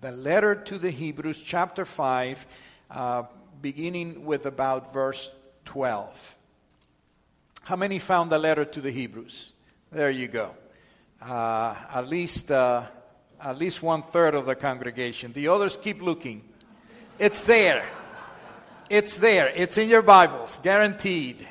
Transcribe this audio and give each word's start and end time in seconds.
The 0.00 0.12
letter 0.12 0.54
to 0.54 0.78
the 0.78 0.92
Hebrews, 0.92 1.40
chapter 1.40 1.84
5, 1.84 2.46
uh, 2.88 3.22
beginning 3.60 4.24
with 4.24 4.46
about 4.46 4.92
verse 4.92 5.28
12. 5.64 6.36
How 7.62 7.74
many 7.74 7.98
found 7.98 8.30
the 8.30 8.38
letter 8.38 8.64
to 8.64 8.80
the 8.80 8.92
Hebrews? 8.92 9.54
There 9.90 10.10
you 10.10 10.28
go. 10.28 10.54
Uh, 11.20 11.74
at 11.92 12.06
least 12.06 12.48
uh, 12.52 12.84
at 13.40 13.58
least 13.58 13.82
one 13.82 14.04
third 14.04 14.36
of 14.36 14.46
the 14.46 14.54
congregation. 14.54 15.32
The 15.32 15.48
others 15.48 15.76
keep 15.76 16.00
looking. 16.00 16.42
It's 17.18 17.40
there. 17.40 17.84
It's 18.88 19.16
there. 19.16 19.48
It's 19.48 19.78
in 19.78 19.88
your 19.88 20.02
Bibles, 20.02 20.60
guaranteed. 20.62 21.48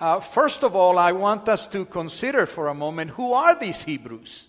Uh, 0.00 0.20
first 0.20 0.64
of 0.64 0.74
all, 0.74 0.98
I 0.98 1.12
want 1.12 1.50
us 1.50 1.66
to 1.66 1.84
consider 1.84 2.46
for 2.46 2.68
a 2.68 2.74
moment 2.74 3.10
who 3.10 3.34
are 3.34 3.54
these 3.54 3.82
Hebrews? 3.82 4.48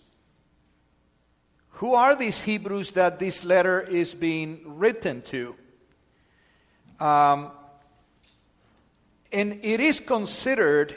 Who 1.78 1.94
are 1.94 2.14
these 2.14 2.40
Hebrews 2.40 2.92
that 2.92 3.18
this 3.18 3.44
letter 3.44 3.80
is 3.80 4.14
being 4.14 4.60
written 4.64 5.22
to? 5.22 5.56
Um, 7.00 7.50
and 9.32 9.58
it 9.64 9.80
is 9.80 9.98
considered, 9.98 10.94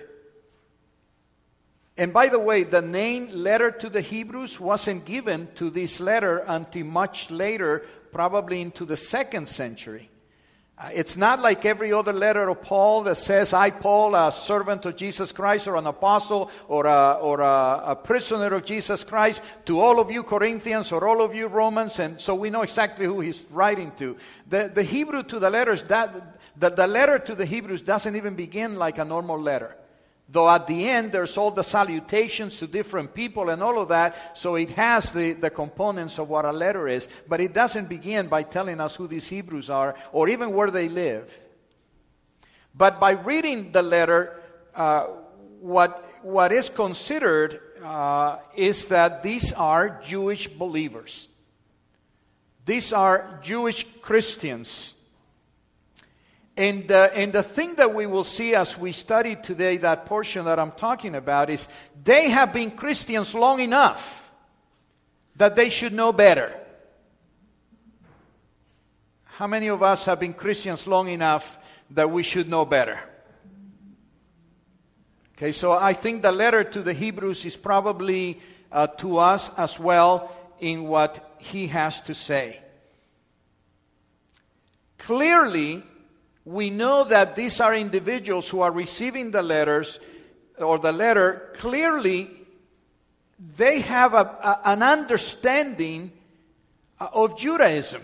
and 1.98 2.14
by 2.14 2.30
the 2.30 2.38
way, 2.38 2.64
the 2.64 2.84
name 2.84 3.30
letter 3.32 3.72
to 3.72 3.90
the 3.90 4.02
Hebrews 4.02 4.60
wasn't 4.60 5.06
given 5.06 5.48
to 5.56 5.72
this 5.72 6.00
letter 6.00 6.44
until 6.48 6.86
much 6.86 7.32
later, 7.32 7.84
probably 8.12 8.62
into 8.62 8.86
the 8.86 8.96
second 8.96 9.50
century. 9.50 10.12
Uh, 10.80 10.90
it's 10.94 11.18
not 11.18 11.40
like 11.40 11.66
every 11.66 11.92
other 11.92 12.14
letter 12.14 12.50
of 12.50 12.62
Paul 12.62 13.04
that 13.04 13.16
says, 13.16 13.52
I, 13.52 13.72
Paul, 13.72 14.14
a 14.14 14.32
servant 14.32 14.86
of 14.86 14.96
Jesus 14.96 15.32
Christ, 15.32 15.68
or 15.68 15.76
an 15.76 15.88
apostle, 15.88 16.52
or, 16.68 16.86
a, 16.86 17.14
or 17.14 17.40
a, 17.40 17.82
a, 17.88 17.96
prisoner 17.96 18.54
of 18.54 18.64
Jesus 18.64 19.04
Christ, 19.04 19.42
to 19.66 19.80
all 19.80 20.00
of 20.00 20.12
you 20.12 20.22
Corinthians, 20.22 20.92
or 20.92 21.08
all 21.08 21.22
of 21.24 21.34
you 21.34 21.48
Romans, 21.48 22.00
and 22.00 22.22
so 22.22 22.36
we 22.36 22.52
know 22.52 22.62
exactly 22.62 23.08
who 23.08 23.22
he's 23.22 23.48
writing 23.50 23.92
to. 23.98 24.18
The, 24.50 24.72
the 24.72 24.84
Hebrew 24.84 25.24
to 25.24 25.40
the 25.40 25.50
letters, 25.50 25.82
that, 25.84 26.40
the, 26.56 26.70
the 26.70 26.86
letter 26.86 27.18
to 27.18 27.34
the 27.34 27.46
Hebrews 27.46 27.82
doesn't 27.82 28.16
even 28.16 28.36
begin 28.36 28.76
like 28.76 29.00
a 29.00 29.06
normal 29.06 29.42
letter. 29.42 29.76
Though 30.30 30.50
at 30.50 30.68
the 30.68 30.90
end 30.90 31.14
there's 31.14 31.38
all 31.38 31.52
the 31.52 31.64
salutations 31.64 32.60
to 32.60 32.68
different 32.68 33.14
people 33.14 33.50
and 33.50 33.64
all 33.64 33.80
of 33.80 33.88
that, 33.90 34.38
so 34.38 34.56
it 34.56 34.72
has 34.72 35.12
the, 35.12 35.34
the 35.34 35.50
components 35.50 36.20
of 36.20 36.28
what 36.28 36.44
a 36.44 36.52
letter 36.52 36.88
is, 36.88 37.08
but 37.28 37.40
it 37.40 37.54
doesn't 37.54 37.88
begin 37.88 38.28
by 38.28 38.44
telling 38.44 38.82
us 38.82 38.96
who 38.96 39.08
these 39.08 39.30
Hebrews 39.30 39.70
are 39.70 39.96
or 40.12 40.28
even 40.28 40.54
where 40.54 40.70
they 40.70 40.90
live. 40.90 41.34
But 42.76 43.00
by 43.00 43.12
reading 43.12 43.72
the 43.72 43.82
letter, 43.82 44.42
uh, 44.76 45.08
what, 45.62 46.06
what 46.22 46.52
is 46.52 46.70
considered 46.70 47.62
uh, 47.84 48.40
is 48.56 48.86
that 48.86 49.24
these 49.24 49.54
are 49.54 50.02
Jewish 50.04 50.48
believers. 50.48 51.30
These 52.66 52.92
are 52.92 53.40
Jewish 53.42 53.88
Christians 54.02 54.97
and, 56.58 56.92
uh, 56.92 57.10
and 57.14 57.32
the 57.32 57.44
thing 57.44 57.76
that 57.76 57.94
we 57.94 58.08
will 58.08 58.24
see 58.24 58.56
as 58.56 58.78
we 58.78 58.92
study 58.92 59.36
today, 59.36 59.78
that 59.78 60.06
portion 60.08 60.46
that 60.46 60.58
I'm 60.58 60.72
talking 60.72 61.16
about, 61.16 61.50
is 61.50 61.68
they 62.04 62.30
have 62.30 62.52
been 62.52 62.72
Christians 62.72 63.36
long 63.36 63.60
enough 63.60 64.32
that 65.36 65.56
they 65.56 65.70
should 65.70 65.94
know 65.94 66.12
better. 66.12 66.52
How 69.24 69.46
many 69.46 69.68
of 69.68 69.84
us 69.84 70.06
have 70.06 70.20
been 70.20 70.34
Christians 70.34 70.88
long 70.88 71.10
enough 71.10 71.60
that 71.92 72.10
we 72.10 72.24
should 72.24 72.50
know 72.50 72.66
better? 72.66 73.00
Okay, 75.38 75.52
so 75.52 75.74
I 75.74 75.94
think 75.94 76.24
the 76.24 76.32
letter 76.32 76.64
to 76.64 76.82
the 76.82 76.94
Hebrews 76.94 77.46
is 77.46 77.56
probably 77.56 78.40
uh, 78.72 78.88
to 78.88 79.18
us 79.18 79.52
as 79.56 79.80
well 79.80 80.36
in 80.60 80.86
what 80.86 81.36
he 81.38 81.68
has 81.68 82.02
to 82.02 82.16
say. 82.16 82.60
Clearly, 84.98 85.84
we 86.48 86.70
know 86.70 87.04
that 87.04 87.36
these 87.36 87.60
are 87.60 87.76
individuals 87.76 88.50
who 88.50 88.62
are 88.62 88.72
receiving 88.72 89.32
the 89.32 89.44
letters 89.44 90.00
or 90.58 90.80
the 90.80 90.94
letter. 90.94 91.52
Clearly, 91.56 92.30
they 93.58 93.82
have 93.82 94.14
a, 94.14 94.24
a, 94.42 94.62
an 94.64 94.82
understanding 94.82 96.10
uh, 97.02 97.10
of 97.12 97.38
Judaism. 97.38 98.02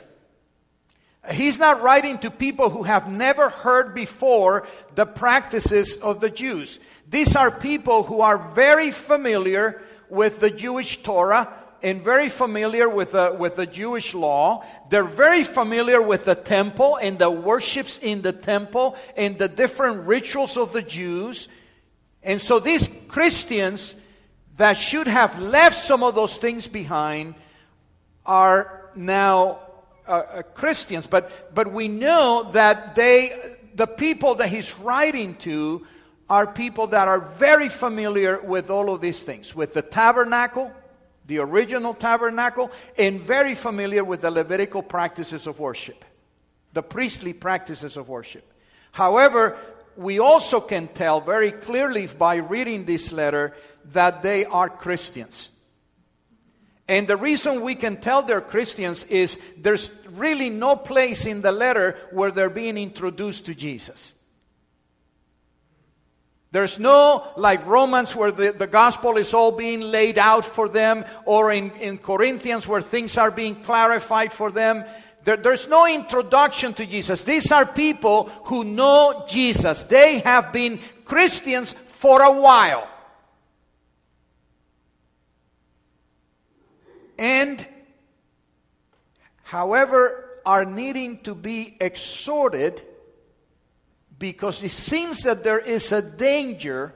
He's 1.31 1.57
not 1.57 1.81
writing 1.81 2.17
to 2.17 2.29
people 2.29 2.69
who 2.69 2.83
have 2.83 3.09
never 3.09 3.47
heard 3.47 3.95
before 3.95 4.67
the 4.93 5.05
practices 5.05 5.95
of 5.95 6.19
the 6.19 6.29
Jews. 6.29 6.81
These 7.09 7.37
are 7.37 7.49
people 7.49 8.03
who 8.03 8.19
are 8.19 8.37
very 8.37 8.91
familiar 8.91 9.81
with 10.09 10.41
the 10.41 10.51
Jewish 10.51 11.01
Torah 11.01 11.62
and 11.83 12.01
very 12.01 12.29
familiar 12.29 12.87
with 12.87 13.11
the, 13.11 13.35
with 13.37 13.57
the 13.57 13.65
Jewish 13.65 14.13
law. 14.13 14.65
They're 14.89 15.03
very 15.03 15.43
familiar 15.43 16.01
with 16.01 16.25
the 16.25 16.35
temple 16.35 16.95
and 16.95 17.19
the 17.19 17.29
worships 17.29 17.99
in 17.99 18.21
the 18.21 18.31
temple 18.31 18.95
and 19.17 19.37
the 19.37 19.49
different 19.49 20.07
rituals 20.07 20.55
of 20.55 20.71
the 20.71 20.81
Jews. 20.81 21.49
And 22.23 22.41
so 22.41 22.59
these 22.59 22.89
Christians 23.09 23.97
that 24.57 24.77
should 24.77 25.07
have 25.07 25.39
left 25.39 25.75
some 25.75 26.03
of 26.03 26.15
those 26.15 26.37
things 26.37 26.67
behind 26.67 27.35
are 28.25 28.89
now 28.95 29.59
uh, 30.07 30.11
uh, 30.11 30.41
Christians. 30.41 31.05
But, 31.05 31.53
but 31.53 31.73
we 31.73 31.87
know 31.87 32.49
that 32.53 32.95
they, 32.95 33.57
the 33.75 33.87
people 33.87 34.35
that 34.35 34.49
he's 34.49 34.77
writing 34.79 35.35
to, 35.37 35.85
are 36.29 36.47
people 36.47 36.87
that 36.87 37.07
are 37.07 37.19
very 37.19 37.67
familiar 37.67 38.39
with 38.39 38.69
all 38.69 38.93
of 38.93 39.01
these 39.01 39.23
things 39.23 39.53
with 39.53 39.73
the 39.73 39.81
tabernacle, 39.81 40.71
the 41.25 41.39
original 41.39 41.93
tabernacle, 41.93 42.71
and 42.97 43.21
very 43.21 43.55
familiar 43.55 44.03
with 44.03 44.21
the 44.21 44.31
Levitical 44.31 44.81
practices 44.81 45.47
of 45.47 45.59
worship, 45.59 46.03
the 46.73 46.83
priestly 46.83 47.33
practices 47.33 47.97
of 47.97 48.09
worship. 48.09 48.51
However, 48.91 49.57
we 49.95 50.19
also 50.19 50.59
can 50.59 50.87
tell 50.87 51.21
very 51.21 51.51
clearly 51.51 52.07
by 52.07 52.35
reading 52.35 52.85
this 52.85 53.11
letter 53.11 53.53
that 53.91 54.23
they 54.23 54.45
are 54.45 54.69
Christians. 54.69 55.51
And 56.87 57.07
the 57.07 57.17
reason 57.17 57.61
we 57.61 57.75
can 57.75 57.97
tell 57.97 58.23
they're 58.23 58.41
Christians 58.41 59.03
is 59.05 59.39
there's 59.57 59.91
really 60.11 60.49
no 60.49 60.75
place 60.75 61.25
in 61.25 61.41
the 61.41 61.51
letter 61.51 61.97
where 62.11 62.31
they're 62.31 62.49
being 62.49 62.77
introduced 62.77 63.45
to 63.45 63.55
Jesus. 63.55 64.13
There's 66.53 66.77
no, 66.77 67.25
like 67.35 67.65
Romans, 67.65 68.15
where 68.15 68.31
the, 68.31 68.51
the 68.51 68.67
gospel 68.67 69.17
is 69.17 69.33
all 69.33 69.51
being 69.51 69.81
laid 69.81 70.19
out 70.19 70.45
for 70.45 70.69
them, 70.69 71.03
or 71.25 71.51
in, 71.51 71.71
in 71.71 71.97
Corinthians, 71.97 72.67
where 72.67 72.79
things 72.79 73.17
are 73.17 73.31
being 73.31 73.55
clarified 73.63 74.31
for 74.31 74.51
them. 74.51 74.85
There, 75.23 75.35
there's 75.35 75.67
no 75.67 75.87
introduction 75.87 76.75
to 76.75 76.85
Jesus. 76.85 77.23
These 77.23 77.51
are 77.51 77.65
people 77.65 78.29
who 78.45 78.63
know 78.63 79.25
Jesus. 79.27 79.85
They 79.85 80.19
have 80.19 80.53
been 80.53 80.79
Christians 81.05 81.73
for 81.87 82.21
a 82.21 82.31
while. 82.31 82.87
And, 87.17 87.65
however, 89.41 90.39
are 90.45 90.65
needing 90.65 91.17
to 91.21 91.33
be 91.33 91.75
exhorted 91.79 92.83
because 94.23 94.63
it 94.63 94.71
seems 94.71 95.23
that 95.23 95.43
there 95.43 95.59
is 95.59 95.91
a 95.91 96.01
danger 96.01 96.93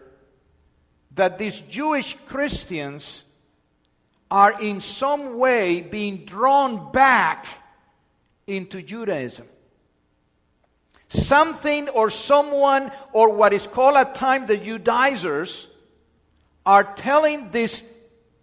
that 1.14 1.38
these 1.38 1.60
Jewish 1.60 2.16
Christians 2.26 3.26
are 4.32 4.56
in 4.62 4.80
some 4.80 5.38
way 5.38 5.82
being 5.82 6.24
drawn 6.24 6.90
back 6.94 7.46
into 8.48 8.82
Judaism. 8.82 9.46
Something 11.10 11.90
or 11.90 12.10
someone, 12.10 12.92
or 13.12 13.34
what 13.34 13.52
is 13.52 13.68
called 13.68 13.98
at 13.98 14.16
times 14.16 14.48
the 14.48 14.56
Judaizers, 14.56 15.68
are 16.66 16.86
telling 16.96 17.52
these, 17.52 17.84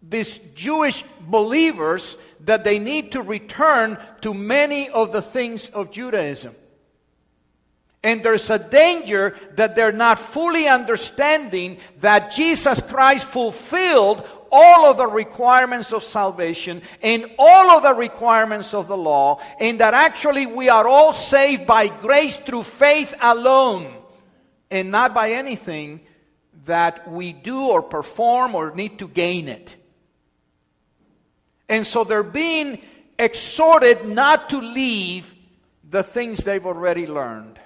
these 0.03 0.37
Jewish 0.55 1.03
believers 1.23 2.19
that 2.41 2.65
they 2.65 2.79
need 2.79 3.13
to 3.13 3.23
return 3.23 3.97
to 4.21 4.35
many 4.35 4.91
of 4.91 5.11
the 5.11 5.23
things 5.23 5.71
of 5.71 5.91
Judaism. 5.91 6.55
And 8.05 8.23
there's 8.23 8.51
a 8.51 8.59
danger 8.59 9.35
that 9.57 9.75
they're 9.75 9.91
not 9.91 10.19
fully 10.19 10.69
understanding 10.69 11.79
that 12.01 12.33
Jesus 12.33 12.83
Christ 12.83 13.27
fulfilled 13.27 14.29
all 14.53 14.85
of 14.85 14.99
the 14.99 15.07
requirements 15.07 15.93
of 15.93 16.05
salvation 16.05 16.83
and 17.03 17.29
all 17.39 17.71
of 17.71 17.83
the 17.83 17.95
requirements 17.95 18.75
of 18.75 18.87
the 18.87 18.97
law, 18.97 19.41
and 19.59 19.81
that 19.81 19.95
actually 19.95 20.47
we 20.47 20.69
are 20.69 20.87
all 20.87 21.13
saved 21.13 21.67
by 21.67 21.89
grace 21.89 22.37
through 22.37 22.63
faith 22.63 23.15
alone 23.21 23.93
and 24.71 24.91
not 24.91 25.15
by 25.15 25.33
anything 25.33 26.01
that 26.67 27.11
we 27.11 27.33
do 27.33 27.59
or 27.59 27.83
perform 27.83 28.55
or 28.55 28.75
need 28.75 28.99
to 28.99 29.09
gain 29.09 29.49
it. 29.49 29.77
And 31.69 31.87
so 31.87 32.05
they're 32.05 32.23
being 32.23 32.81
exhorted 33.19 34.07
not 34.07 34.51
to 34.51 34.59
leave 34.59 35.33
the 35.89 36.03
things 36.03 36.45
they've 36.45 36.67
already 36.67 37.07
learned. 37.07 37.59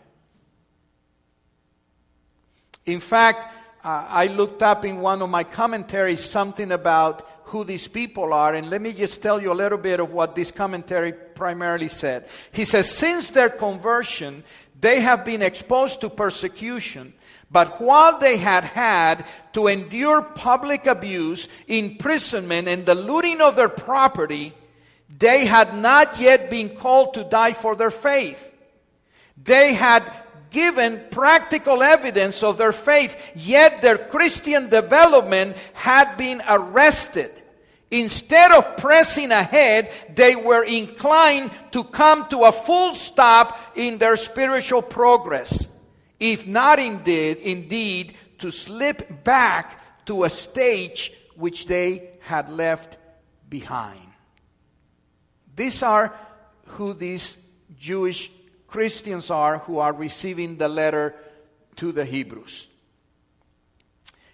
In 2.88 3.00
fact, 3.00 3.54
uh, 3.84 4.06
I 4.08 4.26
looked 4.26 4.62
up 4.62 4.84
in 4.84 5.00
one 5.00 5.22
of 5.22 5.30
my 5.30 5.44
commentaries 5.44 6.24
something 6.24 6.72
about 6.72 7.28
who 7.44 7.64
these 7.64 7.86
people 7.86 8.32
are, 8.32 8.54
and 8.54 8.70
let 8.70 8.82
me 8.82 8.92
just 8.92 9.22
tell 9.22 9.40
you 9.40 9.52
a 9.52 9.54
little 9.54 9.78
bit 9.78 10.00
of 10.00 10.10
what 10.10 10.34
this 10.34 10.50
commentary 10.50 11.12
primarily 11.12 11.88
said. 11.88 12.28
He 12.50 12.64
says, 12.64 12.90
Since 12.90 13.30
their 13.30 13.50
conversion, 13.50 14.42
they 14.80 15.00
have 15.00 15.24
been 15.24 15.42
exposed 15.42 16.00
to 16.00 16.10
persecution. 16.10 17.14
But 17.50 17.80
while 17.80 18.18
they 18.18 18.36
had 18.36 18.64
had 18.64 19.26
to 19.52 19.68
endure 19.68 20.20
public 20.20 20.86
abuse, 20.86 21.48
imprisonment, 21.66 22.68
and 22.68 22.84
the 22.84 22.94
looting 22.94 23.40
of 23.40 23.56
their 23.56 23.70
property, 23.70 24.52
they 25.18 25.46
had 25.46 25.74
not 25.74 26.18
yet 26.20 26.50
been 26.50 26.76
called 26.76 27.14
to 27.14 27.24
die 27.24 27.54
for 27.54 27.74
their 27.74 27.90
faith. 27.90 28.44
They 29.42 29.72
had 29.72 30.12
given 30.50 31.04
practical 31.10 31.82
evidence 31.82 32.42
of 32.42 32.58
their 32.58 32.72
faith, 32.72 33.16
yet 33.34 33.82
their 33.82 33.98
Christian 33.98 34.68
development 34.68 35.56
had 35.72 36.16
been 36.16 36.42
arrested. 36.48 37.30
Instead 37.90 38.52
of 38.52 38.76
pressing 38.76 39.32
ahead, 39.32 39.90
they 40.14 40.36
were 40.36 40.62
inclined 40.62 41.50
to 41.72 41.84
come 41.84 42.28
to 42.28 42.44
a 42.44 42.52
full 42.52 42.94
stop 42.94 43.58
in 43.74 43.96
their 43.98 44.16
spiritual 44.16 44.82
progress, 44.82 45.68
if 46.20 46.46
not 46.46 46.78
indeed, 46.78 47.38
indeed 47.38 48.14
to 48.38 48.50
slip 48.50 49.24
back 49.24 49.80
to 50.04 50.24
a 50.24 50.30
stage 50.30 51.12
which 51.34 51.66
they 51.66 52.10
had 52.20 52.48
left 52.50 52.98
behind. 53.48 54.00
These 55.56 55.82
are 55.82 56.14
who 56.66 56.92
these 56.92 57.38
Jewish 57.78 58.30
Christians 58.68 59.30
are 59.30 59.58
who 59.58 59.78
are 59.78 59.92
receiving 59.92 60.58
the 60.58 60.68
letter 60.68 61.14
to 61.76 61.90
the 61.90 62.04
Hebrews. 62.04 62.66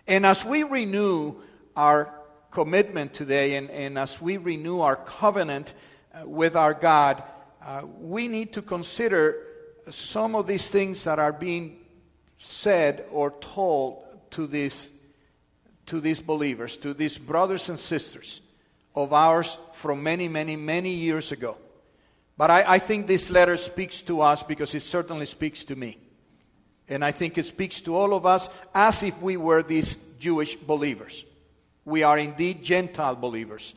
And 0.06 0.26
as 0.26 0.44
we 0.44 0.64
renew 0.64 1.36
our 1.76 2.12
commitment 2.50 3.14
today, 3.14 3.54
and, 3.54 3.70
and 3.70 3.98
as 3.98 4.20
we 4.20 4.36
renew 4.36 4.80
our 4.80 4.96
covenant 4.96 5.72
uh, 6.12 6.28
with 6.28 6.56
our 6.56 6.74
God, 6.74 7.22
uh, 7.62 7.82
we 8.00 8.28
need 8.28 8.52
to 8.52 8.62
consider 8.62 9.38
some 9.90 10.34
of 10.34 10.46
these 10.46 10.68
things 10.68 11.04
that 11.04 11.18
are 11.18 11.32
being 11.32 11.78
said 12.38 13.06
or 13.10 13.30
told 13.40 14.04
to 14.32 14.46
these, 14.46 14.90
to 15.86 16.00
these 16.00 16.20
believers, 16.20 16.76
to 16.78 16.92
these 16.92 17.18
brothers 17.18 17.68
and 17.68 17.78
sisters 17.78 18.40
of 18.94 19.12
ours 19.12 19.56
from 19.72 20.02
many, 20.02 20.28
many, 20.28 20.56
many 20.56 20.90
years 20.90 21.32
ago. 21.32 21.56
But 22.36 22.50
I, 22.50 22.74
I 22.74 22.78
think 22.78 23.06
this 23.06 23.30
letter 23.30 23.56
speaks 23.56 24.02
to 24.02 24.20
us 24.20 24.42
because 24.42 24.74
it 24.74 24.80
certainly 24.80 25.26
speaks 25.26 25.64
to 25.64 25.76
me. 25.76 25.98
And 26.88 27.04
I 27.04 27.12
think 27.12 27.38
it 27.38 27.46
speaks 27.46 27.80
to 27.82 27.96
all 27.96 28.14
of 28.14 28.26
us 28.26 28.50
as 28.74 29.02
if 29.02 29.20
we 29.22 29.36
were 29.36 29.62
these 29.62 29.96
Jewish 30.18 30.56
believers. 30.56 31.24
We 31.84 32.02
are 32.02 32.18
indeed 32.18 32.62
Gentile 32.62 33.16
believers. 33.16 33.74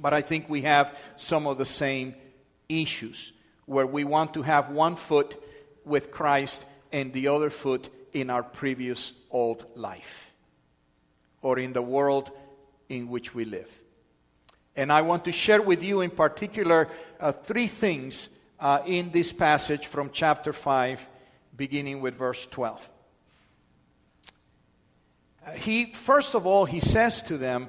But 0.00 0.12
I 0.12 0.20
think 0.20 0.48
we 0.48 0.62
have 0.62 0.96
some 1.16 1.46
of 1.46 1.58
the 1.58 1.64
same 1.64 2.14
issues 2.68 3.32
where 3.66 3.86
we 3.86 4.04
want 4.04 4.34
to 4.34 4.42
have 4.42 4.70
one 4.70 4.96
foot 4.96 5.40
with 5.84 6.10
Christ 6.10 6.64
and 6.92 7.12
the 7.12 7.28
other 7.28 7.50
foot 7.50 7.88
in 8.12 8.30
our 8.30 8.42
previous 8.42 9.12
old 9.30 9.64
life 9.74 10.32
or 11.42 11.58
in 11.58 11.72
the 11.72 11.82
world 11.82 12.30
in 12.88 13.08
which 13.08 13.34
we 13.34 13.44
live. 13.44 13.70
And 14.76 14.92
I 14.92 15.02
want 15.02 15.24
to 15.26 15.32
share 15.32 15.62
with 15.62 15.82
you 15.82 16.00
in 16.00 16.10
particular 16.10 16.88
uh, 17.20 17.32
three 17.32 17.68
things 17.68 18.28
uh, 18.58 18.80
in 18.86 19.10
this 19.10 19.32
passage 19.32 19.86
from 19.86 20.10
chapter 20.12 20.52
5, 20.52 21.06
beginning 21.56 22.00
with 22.00 22.16
verse 22.16 22.46
12 22.46 22.90
he, 25.52 25.92
first 25.92 26.34
of 26.34 26.46
all, 26.46 26.64
he 26.64 26.80
says 26.80 27.22
to 27.22 27.36
them, 27.36 27.68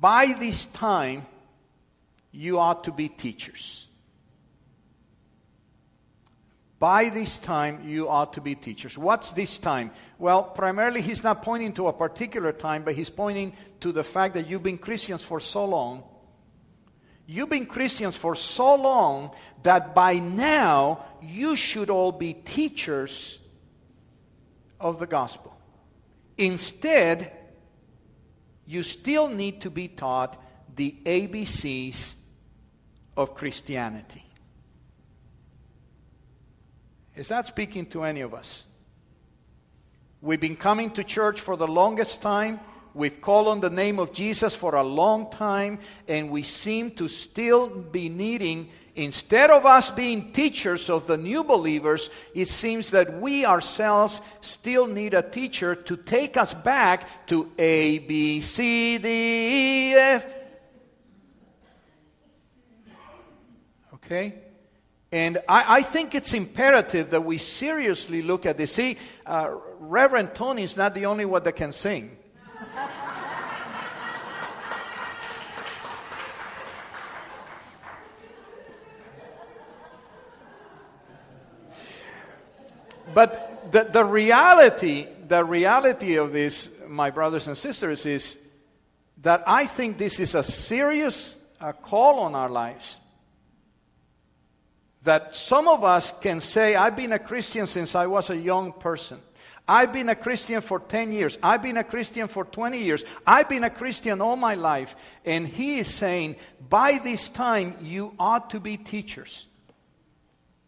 By 0.00 0.34
this 0.38 0.66
time, 0.66 1.26
you 2.30 2.58
ought 2.58 2.84
to 2.84 2.92
be 2.92 3.08
teachers. 3.08 3.86
By 6.84 7.08
this 7.08 7.38
time, 7.38 7.88
you 7.88 8.10
ought 8.10 8.34
to 8.34 8.42
be 8.42 8.54
teachers. 8.54 8.98
What's 8.98 9.30
this 9.30 9.56
time? 9.56 9.90
Well, 10.18 10.42
primarily, 10.42 11.00
he's 11.00 11.24
not 11.24 11.42
pointing 11.42 11.72
to 11.76 11.88
a 11.88 11.94
particular 11.94 12.52
time, 12.52 12.82
but 12.84 12.94
he's 12.94 13.08
pointing 13.08 13.54
to 13.80 13.90
the 13.90 14.04
fact 14.04 14.34
that 14.34 14.48
you've 14.48 14.62
been 14.62 14.76
Christians 14.76 15.24
for 15.24 15.40
so 15.40 15.64
long. 15.64 16.02
You've 17.26 17.48
been 17.48 17.64
Christians 17.64 18.18
for 18.18 18.36
so 18.36 18.74
long 18.74 19.30
that 19.62 19.94
by 19.94 20.18
now 20.18 21.06
you 21.22 21.56
should 21.56 21.88
all 21.88 22.12
be 22.12 22.34
teachers 22.34 23.38
of 24.78 24.98
the 24.98 25.06
gospel. 25.06 25.56
Instead, 26.36 27.32
you 28.66 28.82
still 28.82 29.28
need 29.28 29.62
to 29.62 29.70
be 29.70 29.88
taught 29.88 30.36
the 30.76 30.94
ABCs 31.06 32.12
of 33.16 33.34
Christianity. 33.34 34.22
Is 37.16 37.28
that 37.28 37.46
speaking 37.46 37.86
to 37.86 38.04
any 38.04 38.22
of 38.22 38.34
us? 38.34 38.66
We've 40.20 40.40
been 40.40 40.56
coming 40.56 40.90
to 40.92 41.04
church 41.04 41.40
for 41.40 41.56
the 41.56 41.68
longest 41.68 42.22
time. 42.22 42.60
We've 42.94 43.20
called 43.20 43.48
on 43.48 43.60
the 43.60 43.70
name 43.70 43.98
of 43.98 44.12
Jesus 44.12 44.54
for 44.54 44.74
a 44.74 44.82
long 44.82 45.30
time, 45.30 45.80
and 46.08 46.30
we 46.30 46.42
seem 46.42 46.92
to 46.92 47.08
still 47.08 47.68
be 47.68 48.08
needing 48.08 48.70
Instead 48.96 49.50
of 49.50 49.66
us 49.66 49.90
being 49.90 50.32
teachers 50.32 50.88
of 50.88 51.08
the 51.08 51.16
new 51.16 51.42
believers, 51.42 52.10
it 52.32 52.48
seems 52.48 52.92
that 52.92 53.20
we 53.20 53.44
ourselves 53.44 54.20
still 54.40 54.86
need 54.86 55.14
a 55.14 55.22
teacher 55.22 55.74
to 55.74 55.96
take 55.96 56.36
us 56.36 56.54
back 56.54 57.26
to 57.26 57.50
A, 57.58 57.98
B, 57.98 58.40
C, 58.40 58.98
D, 58.98 59.08
E, 59.08 59.94
F. 59.94 60.26
Okay? 63.94 64.43
And 65.14 65.38
I, 65.48 65.76
I, 65.76 65.82
think 65.82 66.16
it's 66.16 66.34
imperative 66.34 67.10
that 67.10 67.24
we 67.24 67.38
seriously 67.38 68.20
look 68.20 68.46
at 68.46 68.56
this. 68.56 68.72
See, 68.72 68.96
uh, 69.24 69.48
Reverend 69.78 70.34
Tony 70.34 70.64
is 70.64 70.76
not 70.76 70.92
the 70.92 71.06
only 71.06 71.24
one 71.24 71.44
that 71.44 71.52
can 71.52 71.70
sing. 71.70 72.16
But 83.14 83.70
the, 83.70 83.84
the 83.84 84.04
reality, 84.04 85.06
the 85.28 85.44
reality 85.44 86.16
of 86.16 86.32
this, 86.32 86.68
my 86.88 87.10
brothers 87.10 87.46
and 87.46 87.56
sisters, 87.56 88.04
is 88.04 88.36
that 89.22 89.44
I 89.46 89.66
think 89.66 89.96
this 89.96 90.18
is 90.18 90.34
a 90.34 90.42
serious 90.42 91.36
uh, 91.60 91.70
call 91.70 92.18
on 92.18 92.34
our 92.34 92.48
lives. 92.48 92.98
That 95.04 95.34
some 95.34 95.68
of 95.68 95.84
us 95.84 96.12
can 96.18 96.40
say, 96.40 96.74
I've 96.74 96.96
been 96.96 97.12
a 97.12 97.18
Christian 97.18 97.66
since 97.66 97.94
I 97.94 98.06
was 98.06 98.30
a 98.30 98.36
young 98.36 98.72
person. 98.72 99.20
I've 99.66 99.92
been 99.92 100.10
a 100.10 100.14
Christian 100.14 100.60
for 100.60 100.78
10 100.78 101.12
years. 101.12 101.38
I've 101.42 101.62
been 101.62 101.78
a 101.78 101.84
Christian 101.84 102.28
for 102.28 102.44
20 102.44 102.82
years. 102.82 103.04
I've 103.26 103.48
been 103.48 103.64
a 103.64 103.70
Christian 103.70 104.20
all 104.20 104.36
my 104.36 104.54
life. 104.54 104.94
And 105.24 105.48
he 105.48 105.78
is 105.78 105.88
saying, 105.88 106.36
by 106.68 106.98
this 106.98 107.28
time, 107.30 107.76
you 107.82 108.12
ought 108.18 108.50
to 108.50 108.60
be 108.60 108.76
teachers. 108.76 109.46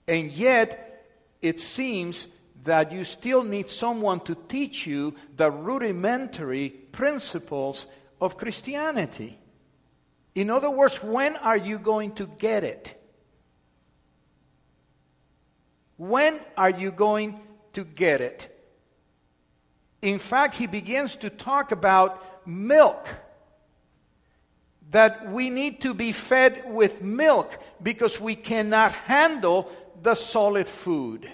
And 0.09 0.31
yet, 0.33 1.05
it 1.43 1.61
seems 1.61 2.29
that 2.65 2.91
you 2.91 3.05
still 3.05 3.43
need 3.43 3.69
someone 3.69 4.21
to 4.21 4.35
teach 4.49 4.87
you 4.87 5.15
the 5.37 5.51
rudimentary 5.51 6.71
principles 6.71 7.87
of 8.21 8.39
Christianity. 8.39 9.39
In 10.35 10.51
other 10.51 10.71
words, 10.71 11.03
when 11.03 11.37
are 11.37 11.57
you 11.57 11.79
going 11.79 12.13
to 12.13 12.27
get 12.27 12.65
it? 12.65 12.95
When 15.97 16.41
are 16.57 16.71
you 16.71 16.91
going 16.91 17.41
to 17.73 17.85
get 17.85 18.21
it? 18.21 18.53
In 20.03 20.19
fact, 20.19 20.55
he 20.55 20.67
begins 20.67 21.17
to 21.17 21.31
talk 21.31 21.73
about 21.73 22.47
milk. 22.47 23.09
That 24.91 25.31
we 25.31 25.51
need 25.51 25.81
to 25.81 25.95
be 25.95 26.13
fed 26.13 26.63
with 26.67 27.03
milk 27.03 27.59
because 27.83 28.21
we 28.21 28.37
cannot 28.37 28.93
handle 28.93 29.71
the 30.01 30.15
solid 30.15 30.69
food. 30.69 31.29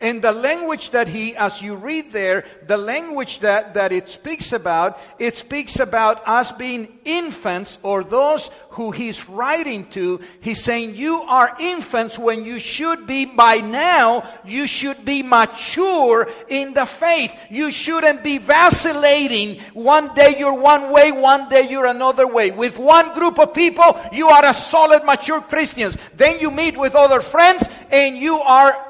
And 0.00 0.22
the 0.22 0.30
language 0.30 0.90
that 0.90 1.08
he, 1.08 1.34
as 1.34 1.60
you 1.60 1.74
read 1.74 2.12
there, 2.12 2.44
the 2.68 2.76
language 2.76 3.40
that, 3.40 3.74
that 3.74 3.90
it 3.90 4.06
speaks 4.06 4.52
about, 4.52 5.00
it 5.18 5.34
speaks 5.34 5.80
about 5.80 6.22
us 6.24 6.52
being 6.52 7.00
infants 7.04 7.78
or 7.82 8.04
those 8.04 8.48
who 8.70 8.92
he's 8.92 9.28
writing 9.28 9.90
to. 9.90 10.20
He's 10.38 10.62
saying, 10.62 10.94
You 10.94 11.22
are 11.22 11.52
infants 11.58 12.16
when 12.16 12.44
you 12.44 12.60
should 12.60 13.08
be 13.08 13.24
by 13.24 13.56
now, 13.56 14.22
you 14.44 14.68
should 14.68 15.04
be 15.04 15.24
mature 15.24 16.28
in 16.46 16.74
the 16.74 16.86
faith. 16.86 17.36
You 17.50 17.72
shouldn't 17.72 18.22
be 18.22 18.38
vacillating. 18.38 19.58
One 19.72 20.14
day 20.14 20.36
you're 20.38 20.54
one 20.54 20.92
way, 20.92 21.10
one 21.10 21.48
day 21.48 21.68
you're 21.68 21.86
another 21.86 22.28
way. 22.28 22.52
With 22.52 22.78
one 22.78 23.14
group 23.14 23.40
of 23.40 23.52
people, 23.52 23.98
you 24.12 24.28
are 24.28 24.46
a 24.46 24.54
solid, 24.54 25.02
mature 25.02 25.40
Christians. 25.40 25.98
Then 26.14 26.38
you 26.38 26.52
meet 26.52 26.76
with 26.76 26.94
other 26.94 27.20
friends 27.20 27.68
and 27.90 28.16
you 28.16 28.36
are 28.36 28.84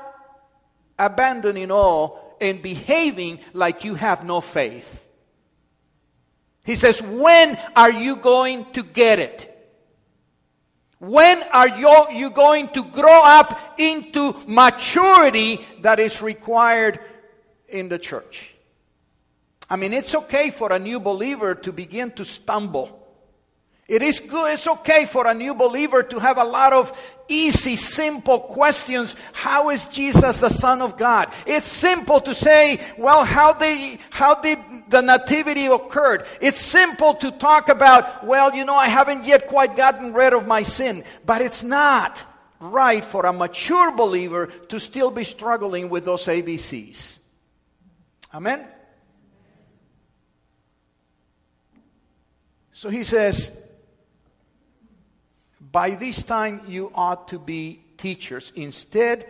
abandoning 0.99 1.71
all 1.71 2.37
and 2.41 2.63
behaving 2.63 3.41
like 3.53 3.85
you 3.85 3.95
have 3.95 4.25
no 4.25 4.41
faith. 4.41 5.05
He 6.65 6.77
says, 6.77 7.01
When 7.03 7.59
are 7.75 7.91
you 7.91 8.17
going 8.17 8.71
to 8.73 8.83
get 8.83 9.19
it? 9.19 9.55
When 10.99 11.43
are 11.53 11.69
you, 11.69 12.31
going 12.31 12.69
to 12.71 12.83
grow 12.83 13.23
up 13.25 13.79
into 13.79 14.35
maturity 14.49 15.65
that 15.83 16.01
is 16.01 16.21
required 16.21 16.99
in 17.69 17.89
the 17.89 17.99
church? 17.99 18.53
I 19.71 19.77
mean, 19.77 19.93
it's 19.93 20.15
okay 20.15 20.51
for 20.51 20.73
a 20.73 20.79
new 20.79 20.99
believer 20.99 21.55
to 21.55 21.73
begin 21.73 22.11
to 22.13 22.25
stumble. 22.25 22.98
It 23.89 24.03
is 24.03 24.21
good, 24.21 24.53
it's 24.53 24.69
okay 24.69 25.07
for 25.07 25.27
a 25.27 25.33
new 25.33 25.55
believer 25.55 26.03
to 26.03 26.19
have 26.19 26.37
a 26.37 26.45
lot 26.45 26.75
of 26.75 26.93
easy, 27.27 27.75
simple 27.75 28.39
questions. 28.39 29.17
How 29.33 29.71
is 29.71 29.87
Jesus 29.87 30.41
the 30.41 30.51
Son 30.51 30.83
of 30.83 30.99
God? 30.99 31.33
It's 31.47 31.69
simple 31.69 32.21
to 32.21 32.35
say, 32.35 32.81
well, 32.99 33.25
how 33.25 33.55
did, 33.55 33.99
how 34.11 34.43
did 34.43 34.59
the 34.91 35.01
nativity 35.01 35.67
occurred? 35.67 36.27
It's 36.43 36.61
simple 36.61 37.15
to 37.15 37.31
talk 37.31 37.71
about, 37.71 38.27
well, 38.27 38.55
you 38.55 38.67
know, 38.67 38.75
I 38.75 38.89
haven't 38.89 39.25
yet 39.25 39.47
quite 39.47 39.75
gotten 39.75 40.13
rid 40.13 40.35
of 40.35 40.47
my 40.47 40.61
sin. 40.61 41.03
But 41.25 41.41
it's 41.41 41.65
not 41.65 42.23
right 42.61 43.03
for 43.03 43.25
a 43.25 43.33
mature 43.33 43.97
believer 43.97 44.49
to 44.69 44.79
still 44.79 45.11
be 45.11 45.25
struggling 45.25 45.89
with 45.89 46.05
those 46.05 46.27
ABCs. 46.27 47.21
Amen? 48.35 48.69
So 52.75 52.91
he 52.91 53.03
says, 53.03 53.51
by 55.71 55.91
this 55.91 56.23
time 56.23 56.63
you 56.67 56.91
ought 56.95 57.29
to 57.29 57.39
be 57.39 57.83
teachers. 57.97 58.53
Instead, 58.55 59.27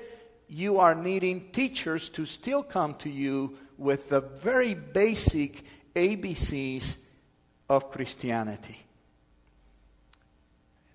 you 0.49 0.79
are 0.79 0.95
needing 0.95 1.51
teachers 1.53 2.09
to 2.11 2.25
still 2.27 2.63
come 2.63 2.95
to 2.95 3.11
you 3.11 3.57
with 3.77 4.09
the 4.09 4.21
very 4.21 4.75
basic 4.75 5.65
ABCs 5.95 6.99
of 7.69 7.91
Christianity. 7.91 8.79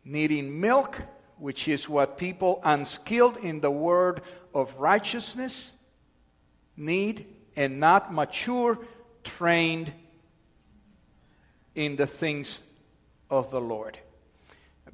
Needing 0.06 0.60
milk, 0.60 1.02
which 1.38 1.68
is 1.68 1.88
what 1.88 2.18
people 2.18 2.62
unskilled 2.64 3.38
in 3.38 3.62
the 3.62 3.72
word 3.72 4.22
of 4.54 4.76
righteousness 4.78 5.74
need, 6.76 7.26
and 7.56 7.80
not 7.80 8.14
mature, 8.14 8.80
trained 9.24 9.94
in 11.76 11.96
the 11.96 12.08
things 12.08 12.60
of 13.30 13.52
the 13.52 13.62
Lord. 13.62 13.98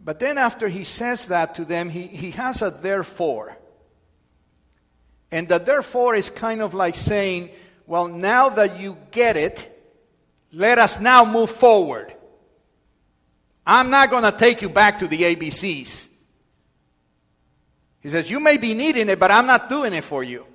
But 0.03 0.19
then, 0.19 0.37
after 0.37 0.67
he 0.67 0.83
says 0.83 1.25
that 1.25 1.55
to 1.55 1.65
them, 1.65 1.89
he, 1.89 2.03
he 2.03 2.31
has 2.31 2.61
a 2.61 2.71
therefore. 2.71 3.57
And 5.31 5.47
the 5.47 5.59
therefore 5.59 6.15
is 6.15 6.29
kind 6.29 6.61
of 6.61 6.73
like 6.73 6.95
saying, 6.95 7.49
well, 7.85 8.07
now 8.07 8.49
that 8.49 8.79
you 8.79 8.97
get 9.11 9.37
it, 9.37 9.75
let 10.51 10.79
us 10.79 10.99
now 10.99 11.25
move 11.25 11.51
forward. 11.51 12.13
I'm 13.65 13.89
not 13.89 14.09
going 14.09 14.23
to 14.23 14.31
take 14.31 14.61
you 14.61 14.69
back 14.69 14.99
to 14.99 15.07
the 15.07 15.21
ABCs. 15.35 16.07
He 18.01 18.09
says, 18.09 18.29
You 18.31 18.39
may 18.39 18.57
be 18.57 18.73
needing 18.73 19.09
it, 19.09 19.19
but 19.19 19.29
I'm 19.31 19.45
not 19.45 19.69
doing 19.69 19.93
it 19.93 20.03
for 20.03 20.23
you. 20.23 20.45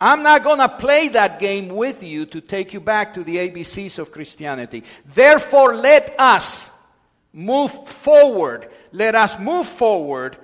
I'm 0.00 0.22
not 0.22 0.42
going 0.42 0.58
to 0.58 0.68
play 0.68 1.08
that 1.08 1.38
game 1.38 1.68
with 1.68 2.02
you 2.02 2.24
to 2.26 2.40
take 2.40 2.72
you 2.72 2.80
back 2.80 3.14
to 3.14 3.22
the 3.22 3.36
ABCs 3.36 3.98
of 3.98 4.10
Christianity. 4.10 4.82
Therefore, 5.14 5.74
let 5.74 6.18
us 6.18 6.72
move 7.32 7.88
forward. 7.88 8.70
Let 8.92 9.14
us 9.14 9.38
move 9.38 9.68
forward 9.68 10.36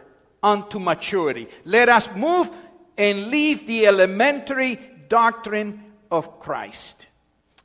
unto 0.43 0.79
maturity. 0.79 1.49
Let 1.65 1.89
us 1.89 2.09
move 2.15 2.51
and 2.97 3.29
leave 3.29 3.67
the 3.67 3.87
elementary 3.87 4.79
doctrine 5.09 5.83
of 6.11 6.41
Christ. 6.41 7.07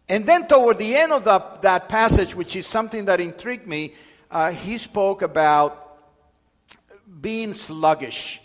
And 0.10 0.25
then, 0.25 0.48
toward 0.48 0.78
the 0.78 0.96
end 0.96 1.13
of 1.13 1.24
the, 1.24 1.42
that 1.62 1.88
passage, 1.88 2.36
which 2.36 2.56
is 2.56 2.68
something 2.68 3.06
that 3.06 3.22
intrigued 3.22 3.66
me, 3.66 3.94
uh, 4.30 4.51
he 4.51 4.78
spoke 4.78 5.22
about 5.22 5.98
being 7.22 7.54
sluggish. 7.54 8.42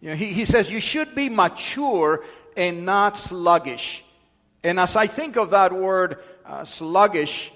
You 0.00 0.10
know, 0.10 0.16
he, 0.16 0.32
he 0.32 0.44
says 0.44 0.70
you 0.70 0.80
should 0.80 1.14
be 1.14 1.28
mature 1.28 2.24
and 2.56 2.84
not 2.84 3.18
sluggish. 3.18 4.04
And 4.64 4.80
as 4.80 4.96
I 4.96 5.06
think 5.06 5.36
of 5.36 5.50
that 5.50 5.72
word 5.72 6.18
uh, 6.44 6.64
sluggish, 6.64 7.52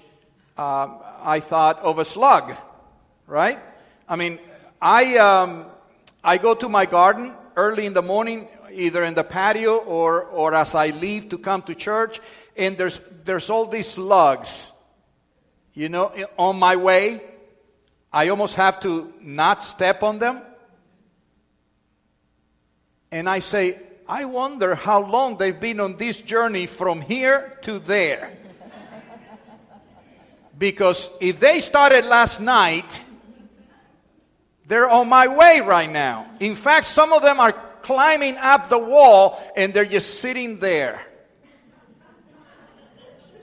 uh, 0.57 0.87
I 1.21 1.39
thought 1.39 1.79
of 1.79 1.99
a 1.99 2.05
slug, 2.05 2.55
right? 3.27 3.59
I 4.07 4.15
mean, 4.15 4.39
I, 4.81 5.17
um, 5.17 5.65
I 6.23 6.37
go 6.37 6.53
to 6.55 6.69
my 6.69 6.85
garden 6.85 7.33
early 7.55 7.85
in 7.85 7.93
the 7.93 8.01
morning, 8.01 8.47
either 8.71 9.03
in 9.03 9.13
the 9.13 9.23
patio 9.23 9.77
or, 9.77 10.23
or 10.23 10.53
as 10.53 10.75
I 10.75 10.87
leave 10.87 11.29
to 11.29 11.37
come 11.37 11.61
to 11.63 11.75
church, 11.75 12.19
and 12.57 12.77
there's, 12.77 12.99
there's 13.25 13.49
all 13.49 13.65
these 13.65 13.87
slugs, 13.87 14.71
you 15.73 15.89
know, 15.89 16.13
on 16.37 16.57
my 16.59 16.75
way. 16.75 17.21
I 18.11 18.29
almost 18.29 18.55
have 18.55 18.79
to 18.81 19.13
not 19.21 19.63
step 19.63 20.03
on 20.03 20.19
them 20.19 20.41
and 23.11 23.29
I 23.29 23.39
say, 23.39 23.77
I 24.07 24.25
wonder 24.25 24.73
how 24.73 25.03
long 25.03 25.37
they've 25.37 25.59
been 25.59 25.79
on 25.79 25.97
this 25.97 26.21
journey 26.21 26.65
from 26.65 27.01
here 27.01 27.57
to 27.63 27.79
there. 27.79 28.37
Because 30.61 31.09
if 31.19 31.39
they 31.39 31.59
started 31.59 32.05
last 32.05 32.39
night, 32.39 33.03
they're 34.67 34.87
on 34.87 35.09
my 35.09 35.27
way 35.27 35.59
right 35.59 35.89
now. 35.89 36.29
In 36.39 36.53
fact, 36.53 36.85
some 36.85 37.11
of 37.13 37.23
them 37.23 37.39
are 37.39 37.51
climbing 37.81 38.37
up 38.37 38.69
the 38.69 38.77
wall 38.77 39.41
and 39.57 39.73
they're 39.73 39.85
just 39.85 40.19
sitting 40.19 40.59
there. 40.59 41.01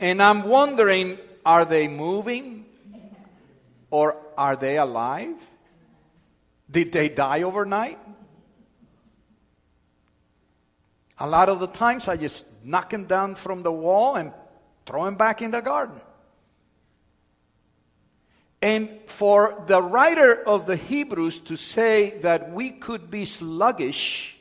And 0.01 0.23
I'm 0.23 0.45
wondering 0.45 1.19
are 1.45 1.65
they 1.65 1.89
moving 1.89 2.67
or 3.91 4.17
are 4.37 4.55
they 4.55 4.79
alive? 4.79 5.35
Did 6.71 6.93
they 6.93 7.09
die 7.09 7.43
overnight? 7.43 7.99
A 11.19 11.27
lot 11.27 11.49
of 11.49 11.59
the 11.59 11.67
times 11.67 12.07
I 12.07 12.17
just 12.17 12.47
knock 12.63 12.91
them 12.91 13.07
down 13.07 13.35
from 13.35 13.65
the 13.65 13.73
wall 13.73 14.15
and 14.15 14.33
throw 14.87 15.05
them 15.05 15.17
back 15.17 15.43
in 15.43 15.51
the 15.51 15.61
garden. 15.61 16.01
And 18.61 18.89
for 19.07 19.63
the 19.67 19.81
writer 19.81 20.43
of 20.43 20.67
the 20.67 20.77
Hebrews 20.77 21.41
to 21.41 21.57
say 21.57 22.19
that 22.23 22.53
we 22.53 22.71
could 22.71 23.11
be 23.11 23.25
sluggish 23.25 24.37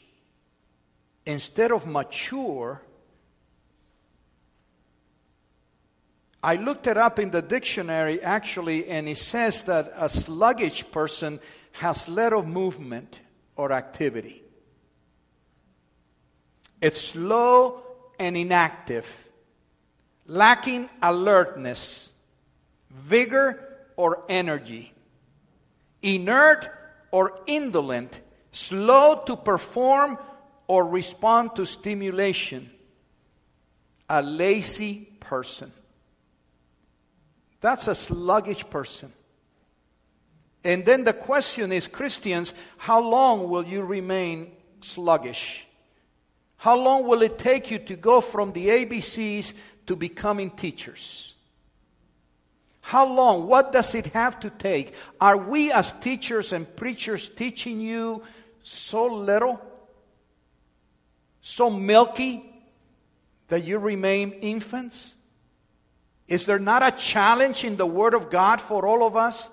instead 1.25 1.71
of 1.71 1.85
mature, 1.85 2.81
I 6.41 6.55
looked 6.55 6.87
it 6.87 6.97
up 6.97 7.19
in 7.19 7.29
the 7.29 7.41
dictionary 7.41 8.21
actually, 8.21 8.87
and 8.87 9.07
it 9.07 9.17
says 9.17 9.63
that 9.63 9.93
a 9.95 10.09
sluggish 10.09 10.89
person 10.91 11.39
has 11.73 12.07
little 12.07 12.43
movement 12.43 13.19
or 13.55 13.71
activity. 13.71 14.43
It's 16.81 17.01
slow 17.01 17.83
and 18.19 18.37
inactive, 18.37 19.05
lacking 20.25 20.89
alertness, 21.01 22.13
vigor, 22.89 23.66
or 23.97 24.23
energy, 24.29 24.93
inert 26.01 26.69
or 27.11 27.39
indolent, 27.47 28.21
slow 28.51 29.23
to 29.25 29.35
perform 29.35 30.17
or 30.67 30.85
respond 30.87 31.55
to 31.55 31.65
stimulation, 31.65 32.69
a 34.09 34.21
lazy 34.21 35.09
person. 35.19 35.71
That's 37.59 37.87
a 37.87 37.95
sluggish 37.95 38.69
person. 38.69 39.11
And 40.63 40.85
then 40.85 41.03
the 41.03 41.13
question 41.13 41.71
is 41.71 41.87
Christians, 41.87 42.53
how 42.77 43.01
long 43.01 43.49
will 43.49 43.65
you 43.65 43.81
remain 43.81 44.51
sluggish? 44.81 45.65
How 46.57 46.75
long 46.75 47.05
will 47.07 47.21
it 47.21 47.37
take 47.37 47.71
you 47.71 47.79
to 47.79 47.95
go 47.95 48.19
from 48.19 48.51
the 48.51 48.67
ABCs 48.67 49.53
to 49.85 49.95
becoming 49.95 50.51
teachers? 50.51 51.35
How 52.87 53.05
long? 53.05 53.47
What 53.47 53.73
does 53.73 53.93
it 53.95 54.05
have 54.13 54.39
to 54.39 54.49
take? 54.49 54.93
Are 55.19 55.35
we, 55.35 55.73
as 55.73 55.91
teachers 55.91 56.53
and 56.53 56.73
preachers, 56.77 57.27
teaching 57.27 57.81
you 57.81 58.23
so 58.63 59.07
little, 59.07 59.59
so 61.41 61.69
milky, 61.69 62.49
that 63.49 63.65
you 63.65 63.77
remain 63.77 64.31
infants? 64.31 65.17
Is 66.29 66.45
there 66.45 66.59
not 66.59 66.81
a 66.81 66.91
challenge 66.91 67.65
in 67.65 67.75
the 67.75 67.85
Word 67.85 68.13
of 68.13 68.29
God 68.29 68.61
for 68.61 68.87
all 68.87 69.05
of 69.05 69.17
us 69.17 69.49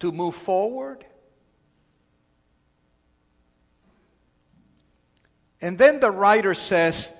to 0.00 0.12
move 0.12 0.34
forward? 0.34 1.06
And 5.62 5.78
then 5.78 6.00
the 6.00 6.10
writer 6.10 6.52
says 6.52 7.14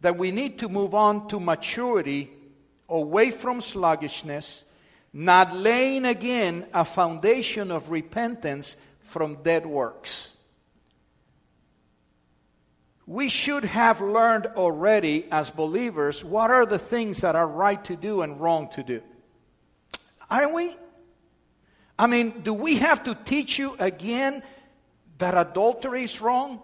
that 0.00 0.18
we 0.18 0.32
need 0.32 0.58
to 0.58 0.68
move 0.68 0.92
on 0.92 1.28
to 1.28 1.38
maturity, 1.38 2.32
away 2.88 3.30
from 3.30 3.60
sluggishness, 3.60 4.64
not 5.12 5.56
laying 5.56 6.04
again 6.04 6.66
a 6.72 6.84
foundation 6.84 7.70
of 7.70 7.90
repentance 7.90 8.76
from 9.00 9.42
dead 9.42 9.66
works. 9.66 10.36
we 13.06 13.28
should 13.28 13.64
have 13.64 14.00
learned 14.00 14.46
already 14.56 15.26
as 15.30 15.48
believers 15.50 16.24
what 16.24 16.50
are 16.50 16.66
the 16.66 16.78
things 16.78 17.20
that 17.20 17.36
are 17.36 17.46
right 17.46 17.82
to 17.84 17.94
do 17.94 18.22
and 18.22 18.40
wrong 18.40 18.68
to 18.70 18.82
do. 18.82 19.00
Aren't 20.28 20.54
we? 20.54 20.74
I 21.96 22.08
mean, 22.08 22.42
do 22.42 22.52
we 22.52 22.76
have 22.76 23.04
to 23.04 23.14
teach 23.14 23.58
you 23.58 23.76
again 23.78 24.42
that 25.18 25.38
adultery 25.38 26.02
is 26.02 26.20
wrong? 26.20 26.60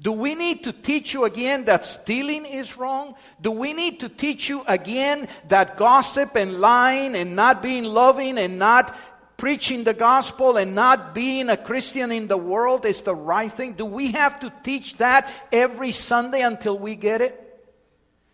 Do 0.00 0.12
we 0.12 0.34
need 0.34 0.64
to 0.64 0.72
teach 0.72 1.14
you 1.14 1.24
again 1.24 1.64
that 1.66 1.84
stealing 1.84 2.44
is 2.44 2.76
wrong? 2.76 3.14
Do 3.40 3.50
we 3.52 3.72
need 3.72 4.00
to 4.00 4.08
teach 4.08 4.48
you 4.48 4.62
again 4.66 5.28
that 5.48 5.76
gossip 5.76 6.34
and 6.34 6.60
lying 6.60 7.14
and 7.14 7.36
not 7.36 7.62
being 7.62 7.84
loving 7.84 8.38
and 8.38 8.58
not 8.58 8.96
preaching 9.36 9.84
the 9.84 9.94
gospel 9.94 10.56
and 10.56 10.74
not 10.74 11.14
being 11.14 11.50
a 11.50 11.56
Christian 11.56 12.10
in 12.12 12.26
the 12.28 12.36
world 12.36 12.84
is 12.86 13.02
the 13.02 13.14
right 13.14 13.52
thing? 13.52 13.74
Do 13.74 13.84
we 13.84 14.12
have 14.12 14.40
to 14.40 14.52
teach 14.62 14.96
that 14.96 15.30
every 15.52 15.92
Sunday 15.92 16.42
until 16.42 16.78
we 16.78 16.96
get 16.96 17.20
it? 17.20 17.38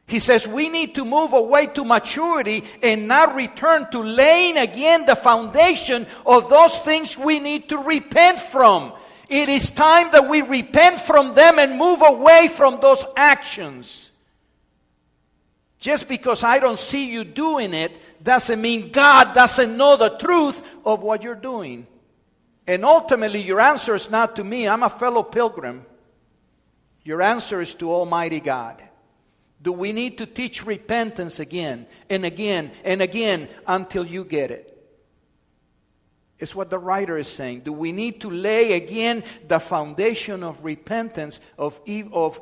He 0.07 0.21
says 0.21 0.49
we 0.49 0.71
need 0.71 0.95
to 0.95 1.05
move 1.05 1.35
away 1.35 1.67
to 1.67 1.85
maturity 1.85 2.65
and 2.83 3.09
not 3.09 3.35
return 3.35 3.91
to 3.91 3.99
laying 3.99 4.57
again 4.57 5.05
the 5.05 5.15
foundation 5.15 6.07
of 6.25 6.49
those 6.49 6.79
things 6.79 7.17
we 7.17 7.41
need 7.41 7.69
to 7.69 7.79
repent 7.79 8.41
from. 8.41 8.93
It 9.29 9.49
is 9.49 9.71
time 9.71 10.11
that 10.13 10.29
we 10.29 10.43
repent 10.43 11.01
from 11.01 11.35
them 11.35 11.59
and 11.59 11.79
move 11.79 12.01
away 12.03 12.49
from 12.49 12.81
those 12.81 13.05
actions. 13.17 14.11
Just 15.79 16.09
because 16.09 16.43
I 16.43 16.59
don't 16.59 16.79
see 16.79 17.13
you 17.13 17.25
doing 17.25 17.75
it 17.75 17.93
doesn't 18.23 18.61
mean 18.61 18.91
God 18.91 19.35
doesn't 19.35 19.77
know 19.77 19.97
the 19.97 20.17
truth 20.17 20.63
of 20.85 21.03
what 21.03 21.23
you're 21.23 21.35
doing. 21.35 21.87
And 22.67 22.85
ultimately, 22.85 23.41
your 23.41 23.61
answer 23.61 23.95
is 23.95 24.11
not 24.11 24.37
to 24.37 24.45
me, 24.45 24.67
I'm 24.67 24.83
a 24.83 24.91
fellow 24.91 25.23
pilgrim. 25.23 25.87
Your 27.05 27.23
answer 27.23 27.61
is 27.61 27.75
to 27.77 27.93
Almighty 27.93 28.41
God. 28.41 28.83
Do 29.63 29.73
we 29.73 29.93
need 29.93 30.19
to 30.19 30.27
teach 30.27 30.65
repentance 30.65 31.41
again 31.41 31.87
and 32.11 32.25
again 32.25 32.71
and 32.85 33.03
again 33.03 33.49
until 33.67 34.07
you 34.07 34.25
get 34.25 34.51
it? 34.51 34.78
Is 36.41 36.55
what 36.55 36.71
the 36.71 36.79
writer 36.79 37.19
is 37.19 37.29
saying. 37.29 37.61
Do 37.61 37.73
we 37.73 37.91
need 37.91 38.21
to 38.21 38.31
lay 38.31 38.75
again 38.75 39.25
the 39.49 39.59
foundation 39.59 40.45
of 40.45 40.65
repentance 40.65 41.41
of, 41.59 41.81
of 42.13 42.41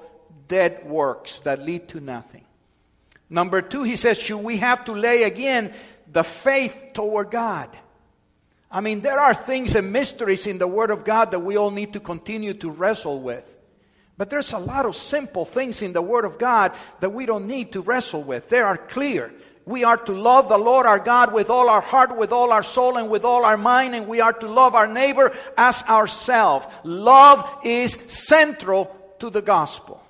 dead 0.49 0.85
works 0.87 1.41
that 1.41 1.61
lead 1.63 1.89
to 1.89 2.01
nothing? 2.01 2.45
Number 3.31 3.63
two, 3.63 3.83
he 3.83 3.97
says, 3.97 4.19
should 4.19 4.39
we 4.39 4.59
have 4.59 4.85
to 4.85 4.93
lay 4.93 5.23
again 5.23 5.73
the 6.13 6.23
faith 6.23 6.91
toward 6.93 7.31
God? 7.31 7.71
I 8.71 8.81
mean, 8.81 9.01
there 9.01 9.19
are 9.19 9.33
things 9.33 9.75
and 9.75 9.93
mysteries 9.93 10.47
in 10.47 10.59
the 10.59 10.67
Word 10.67 10.91
of 10.91 11.05
God 11.05 11.31
that 11.31 11.41
we 11.41 11.57
all 11.57 11.71
need 11.71 11.95
to 11.95 12.01
continue 12.01 12.53
to 12.55 12.71
wrestle 12.71 13.21
with. 13.21 13.51
But 14.19 14.31
there's 14.31 14.53
a 14.53 14.59
lot 14.59 14.87
of 14.87 14.97
simple 14.97 15.45
things 15.45 15.83
in 15.83 15.93
the 15.93 16.03
Word 16.03 16.25
of 16.25 16.39
God 16.39 16.73
that 17.01 17.11
we 17.11 17.27
don't 17.27 17.47
need 17.47 17.73
to 17.73 17.81
wrestle 17.81 18.23
with. 18.23 18.49
They 18.49 18.61
are 18.61 18.77
clear. 18.77 19.33
We 19.67 19.83
are 19.83 19.97
to 19.97 20.13
love 20.13 20.49
the 20.49 20.57
Lord 20.57 20.87
our 20.87 21.01
God 21.01 21.33
with 21.33 21.51
all 21.51 21.69
our 21.69 21.81
heart, 21.81 22.17
with 22.17 22.31
all 22.31 22.53
our 22.53 22.63
soul, 22.63 22.97
and 22.97 23.11
with 23.11 23.25
all 23.25 23.45
our 23.45 23.57
mind, 23.57 23.97
and 23.97 24.07
we 24.07 24.21
are 24.21 24.33
to 24.33 24.47
love 24.47 24.77
our 24.77 24.87
neighbor 24.87 25.33
as 25.59 25.83
ourselves. 25.83 26.67
Love 26.85 27.45
is 27.65 27.93
central 27.93 28.97
to 29.19 29.29
the 29.29 29.43
gospel. 29.43 30.01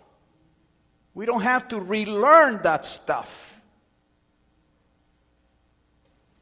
We 1.15 1.25
don't 1.25 1.41
have 1.41 1.69
to 1.69 1.81
relearn 1.81 2.61
that 2.65 2.85
stuff. 2.85 3.59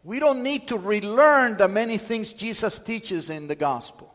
We 0.02 0.18
don't 0.18 0.42
need 0.42 0.68
to 0.68 0.76
relearn 0.76 1.56
the 1.56 1.68
many 1.68 1.99
things 1.99 2.33
Jesus 2.33 2.80
teaches 2.80 3.30
in 3.30 3.47
the 3.47 3.54
gospel. 3.54 4.12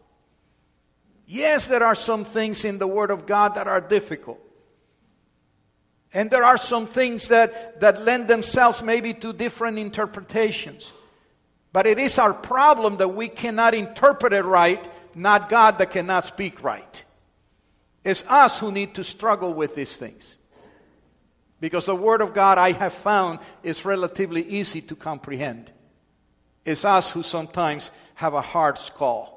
Yes, 1.26 1.68
there 1.68 1.84
are 1.84 1.96
some 1.96 2.26
things 2.26 2.66
in 2.66 2.80
the 2.80 2.88
Word 2.88 3.12
of 3.12 3.26
God 3.26 3.56
that 3.56 3.68
are 3.68 3.80
difficult. 3.80 4.40
And 6.14 6.32
there 6.32 6.44
are 6.44 6.58
some 6.58 6.88
things 6.88 7.28
that, 7.28 7.80
that 7.82 8.02
lend 8.02 8.28
themselves 8.28 8.82
maybe 8.82 9.14
to 9.16 9.32
different 9.32 9.78
interpretations. 9.78 10.92
But 11.72 11.86
it 11.86 12.00
is 12.00 12.18
our 12.18 12.34
problem 12.34 12.98
that 12.98 13.10
we 13.10 13.30
cannot 13.30 13.76
interpret 13.76 14.34
it 14.34 14.44
right, 14.44 14.84
not 15.14 15.50
God 15.50 15.78
that 15.78 15.92
cannot 15.92 16.26
speak 16.26 16.64
right. 16.64 17.04
It's 18.04 18.24
us 18.28 18.58
who 18.58 18.72
need 18.72 18.96
to 18.96 19.04
struggle 19.04 19.54
with 19.54 19.76
these 19.76 19.96
things. 19.96 20.36
Because 21.60 21.86
the 21.86 21.96
Word 21.96 22.22
of 22.22 22.34
God, 22.34 22.58
I 22.58 22.72
have 22.72 22.94
found, 22.94 23.40
is 23.62 23.86
relatively 23.86 24.44
easy 24.44 24.82
to 24.82 24.96
comprehend. 24.96 25.70
It's 26.66 26.86
us 26.86 27.12
who 27.12 27.22
sometimes 27.22 27.92
have 28.16 28.34
a 28.34 28.42
hard 28.42 28.78
skull. 28.78 29.36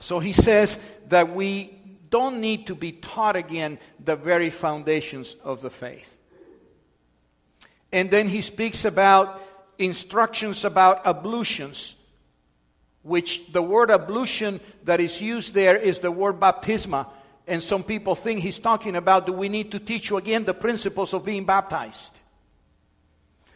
So 0.00 0.18
he 0.18 0.32
says 0.32 0.78
that 1.08 1.34
we 1.34 1.78
don't 2.12 2.40
need 2.40 2.66
to 2.66 2.74
be 2.74 2.92
taught 2.92 3.36
again 3.36 3.78
the 4.04 4.14
very 4.14 4.50
foundations 4.50 5.34
of 5.42 5.62
the 5.62 5.70
faith. 5.70 6.14
And 7.90 8.10
then 8.10 8.28
he 8.28 8.42
speaks 8.42 8.84
about 8.84 9.40
instructions 9.78 10.64
about 10.64 11.06
ablutions, 11.06 11.94
which 13.02 13.50
the 13.52 13.62
word 13.62 13.90
ablution 13.90 14.60
that 14.84 15.00
is 15.00 15.22
used 15.22 15.54
there 15.54 15.74
is 15.74 16.00
the 16.00 16.12
word 16.12 16.38
baptisma. 16.38 17.08
And 17.46 17.62
some 17.62 17.82
people 17.82 18.14
think 18.14 18.40
he's 18.40 18.58
talking 18.58 18.94
about 18.94 19.26
do 19.26 19.32
we 19.32 19.48
need 19.48 19.72
to 19.72 19.80
teach 19.80 20.10
you 20.10 20.18
again 20.18 20.44
the 20.44 20.54
principles 20.54 21.14
of 21.14 21.24
being 21.24 21.46
baptized? 21.46 22.18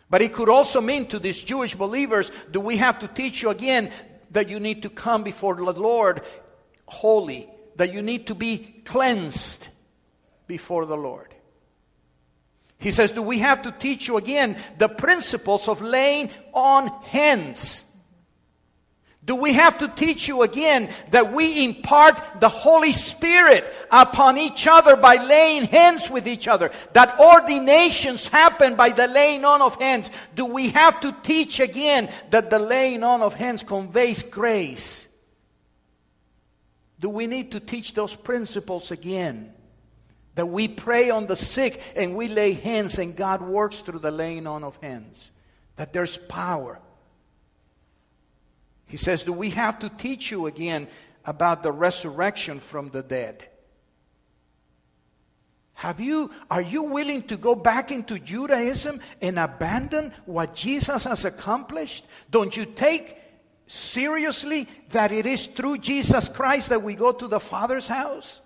But 0.09 0.23
it 0.23 0.33
could 0.33 0.49
also 0.49 0.81
mean 0.81 1.07
to 1.09 1.19
these 1.19 1.43
Jewish 1.43 1.75
believers 1.75 2.31
do 2.51 2.61
we 2.61 2.79
have 2.79 2.99
to 3.01 3.09
teach 3.09 3.43
you 3.43 3.51
again 3.51 3.91
that 4.31 4.49
you 4.49 4.61
need 4.61 4.83
to 4.83 4.91
come 4.91 5.23
before 5.23 5.55
the 5.57 5.63
Lord 5.63 6.23
holy, 6.87 7.49
that 7.77 7.93
you 7.93 8.03
need 8.03 8.27
to 8.29 8.35
be 8.35 8.59
cleansed 8.85 9.69
before 10.47 10.87
the 10.87 10.97
Lord. 10.97 11.35
He 12.79 12.91
says, 12.91 13.13
Do 13.13 13.23
we 13.23 13.39
have 13.39 13.63
to 13.63 13.73
teach 13.73 14.09
you 14.09 14.17
again 14.17 14.57
the 14.79 14.89
principles 14.89 15.69
of 15.69 15.81
laying 15.81 16.31
on 16.53 16.89
hands? 17.05 17.85
Do 19.27 19.35
we 19.35 19.55
have 19.55 19.79
to 19.79 19.89
teach 19.89 20.29
you 20.29 20.43
again 20.43 20.89
that 21.11 21.33
we 21.33 21.65
impart 21.65 22.41
the 22.41 22.49
Holy 22.49 22.93
Spirit 22.93 23.73
upon 23.91 24.39
each 24.39 24.69
other 24.69 24.95
by 24.95 25.17
laying 25.17 25.65
hands 25.65 26.09
with 26.09 26.29
each 26.29 26.47
other? 26.47 26.71
That 26.93 27.19
ordinations 27.19 28.29
happen 28.29 28.77
by 28.77 28.91
the 28.91 29.09
laying 29.09 29.45
on 29.45 29.63
of 29.63 29.75
hands? 29.81 30.11
Do 30.37 30.45
we 30.45 30.69
have 30.71 31.01
to 31.01 31.11
teach 31.25 31.59
again 31.59 32.09
that 32.31 32.51
the 32.51 32.61
laying 32.61 33.03
on 33.03 33.21
of 33.21 33.35
hands 33.35 33.65
conveys 33.65 34.23
grace? 34.23 35.06
Do 36.99 37.09
we 37.09 37.27
need 37.27 37.53
to 37.53 37.61
teach 37.61 37.95
those 37.95 38.15
principles 38.15 38.91
again? 38.91 39.53
That 40.35 40.47
we 40.47 40.69
pray 40.69 41.11
on 41.11 41.27
the 41.27 41.37
sick 41.37 41.81
and 41.95 42.15
we 42.17 42.29
lay 42.29 42.53
hands 42.53 42.99
and 42.99 43.17
God 43.17 43.43
works 43.43 43.81
through 43.81 44.01
the 44.01 44.11
laying 44.11 44.47
on 44.47 44.65
of 44.65 44.77
hands. 44.83 45.31
That 45.77 45.93
there's 45.93 46.17
power 46.17 46.81
he 48.87 48.97
says, 48.97 49.25
Do 49.25 49.33
we 49.33 49.51
have 49.51 49.79
to 49.81 49.89
teach 49.89 50.31
you 50.31 50.47
again 50.47 50.89
about 51.25 51.63
the 51.63 51.73
resurrection 51.73 52.61
from 52.61 52.91
the 52.91 53.03
dead? 53.03 53.49
Have 55.75 56.01
you, 56.01 56.31
are 56.51 56.63
you 56.63 56.85
willing 56.85 57.25
to 57.25 57.37
go 57.37 57.55
back 57.55 57.91
into 57.91 58.19
Judaism 58.19 59.01
and 59.21 59.39
abandon 59.39 60.13
what 60.25 60.55
Jesus 60.55 61.05
has 61.05 61.27
accomplished? 61.27 62.07
Don't 62.31 62.57
you 62.57 62.65
take 62.65 63.19
seriously 63.67 64.69
that 64.91 65.13
it 65.13 65.27
is 65.27 65.47
through 65.47 65.79
Jesus 65.79 66.29
Christ 66.29 66.69
that 66.69 66.83
we 66.83 66.95
go 66.95 67.13
to 67.13 67.29
the 67.29 67.41
Father's 67.41 67.89
house? 67.89 68.41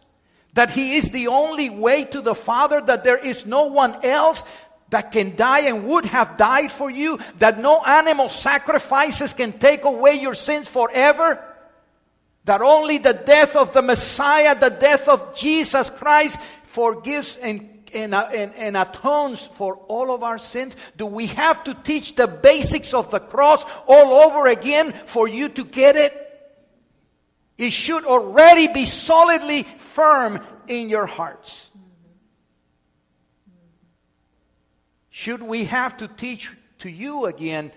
That 0.55 0.71
He 0.71 0.97
is 0.97 1.11
the 1.11 1.29
only 1.29 1.71
way 1.71 2.05
to 2.05 2.21
the 2.21 2.35
Father, 2.35 2.81
that 2.81 3.05
there 3.05 3.19
is 3.19 3.47
no 3.47 3.67
one 3.67 4.05
else 4.05 4.45
that 4.91 5.13
can 5.13 5.37
die 5.37 5.61
and 5.61 5.85
would 5.87 6.05
have 6.05 6.37
died 6.37 6.73
for 6.73 6.91
you, 6.91 7.19
that 7.39 7.61
no 7.61 7.83
animal 7.85 8.29
sacrifices 8.29 9.35
can 9.35 9.53
take 9.53 9.85
away 9.85 10.15
your 10.15 10.35
sins 10.35 10.69
forever, 10.69 11.43
that 12.45 12.61
only 12.61 12.99
the 12.99 13.13
death 13.13 13.55
of 13.55 13.73
the 13.73 13.83
Messiah, 13.83 14.59
the 14.59 14.71
death 14.71 15.09
of 15.09 15.37
Jesus 15.37 15.91
Christ, 15.91 16.41
forgives 16.65 17.37
and 17.37 17.80
and, 17.95 18.15
uh, 18.15 18.29
and, 18.33 18.55
and, 18.55 18.77
atones 18.77 19.47
for 19.47 19.77
all 19.89 20.15
of 20.15 20.23
our 20.23 20.39
sins? 20.39 20.77
Do 20.97 21.07
we 21.07 21.27
have 21.27 21.65
to 21.65 21.75
teach 21.75 22.15
the 22.15 22.27
basics 22.27 22.95
of 22.95 23.11
the 23.11 23.21
cross 23.21 23.65
all 23.87 24.13
over 24.15 24.47
again 24.47 24.93
for 25.07 25.29
you 25.29 25.49
to 25.51 25.65
get 25.65 25.97
it? 25.97 26.17
It 27.59 27.73
should 27.73 28.05
already 28.05 28.69
be 28.69 28.87
solidly 28.87 29.65
firm 29.65 30.41
in 30.67 30.89
your 30.89 31.07
hearts. 31.07 31.71
Should 35.11 35.43
we 35.43 35.65
have 35.67 35.99
to 35.99 36.09
teach 36.09 36.51
to 36.79 36.91
you 36.91 37.27
again 37.27 37.73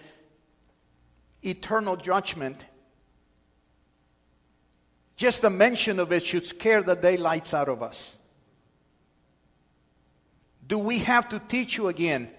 eternal 1.41 1.97
judgment? 1.97 2.63
Just 5.17 5.41
the 5.41 5.49
mention 5.49 5.99
of 5.99 6.11
it 6.11 6.25
should 6.25 6.45
scare 6.45 6.81
the 6.81 6.95
daylights 6.95 7.53
out 7.53 7.67
of 7.67 7.83
us. 7.83 8.15
Do 10.65 10.79
we 10.79 10.99
have 10.99 11.29
to 11.29 11.39
teach 11.39 11.77
you 11.77 11.87
again 11.87 12.29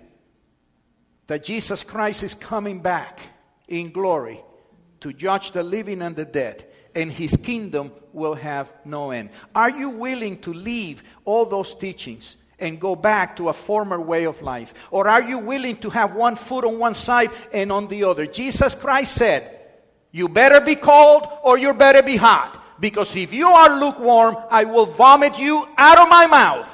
that 1.27 1.45
Jesus 1.45 1.85
Christ 1.85 2.23
is 2.23 2.35
coming 2.35 2.81
back 2.81 3.21
in 3.69 3.93
glory 3.93 4.43
to 5.01 5.13
judge 5.13 5.53
the 5.53 5.63
living 5.63 6.03
and 6.03 6.17
the 6.17 6.25
dead? 6.25 6.67
and 6.95 7.11
his 7.11 7.37
kingdom 7.37 7.93
will 8.13 8.35
have 8.35 8.73
no 8.85 9.11
end. 9.11 9.31
Are 9.55 9.71
you 9.71 9.91
willing 9.91 10.39
to 10.41 10.53
leave 10.53 11.03
all 11.25 11.45
those 11.47 11.75
teachings 11.75 12.37
and 12.59 12.81
go 12.81 12.95
back 12.95 13.37
to 13.37 13.49
a 13.49 13.53
former 13.53 14.01
way 14.01 14.25
of 14.25 14.41
life? 14.43 14.73
Or 14.91 15.09
are 15.09 15.23
you 15.23 15.39
willing 15.39 15.77
to 15.79 15.91
have 15.91 16.15
one 16.15 16.37
foot 16.37 16.65
on 16.65 16.79
one 16.79 16.95
side 16.95 17.31
and 17.53 17.73
on 17.73 17.89
the 17.89 18.05
other? 18.05 18.27
Jesus 18.27 18.75
Christ 18.75 19.15
said, 19.15 19.61
You 20.13 20.29
better 20.29 20.61
be 20.61 20.77
cold 20.77 21.27
or 21.43 21.59
you 21.59 21.75
better 21.75 22.03
be 22.03 22.17
hot. 22.17 22.61
Because 22.81 23.15
if 23.17 23.33
you 23.33 23.49
are 23.49 23.79
lukewarm, 23.79 24.37
I 24.51 24.65
will 24.65 24.87
vomit 24.87 25.39
you 25.39 25.67
out 25.77 25.99
of 25.99 26.09
my 26.09 26.27
mouth. 26.27 26.74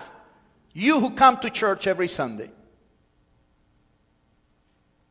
You 0.72 1.00
who 1.00 1.10
come 1.10 1.38
to 1.38 1.50
church 1.50 1.86
every 1.86 2.08
Sunday. 2.08 2.50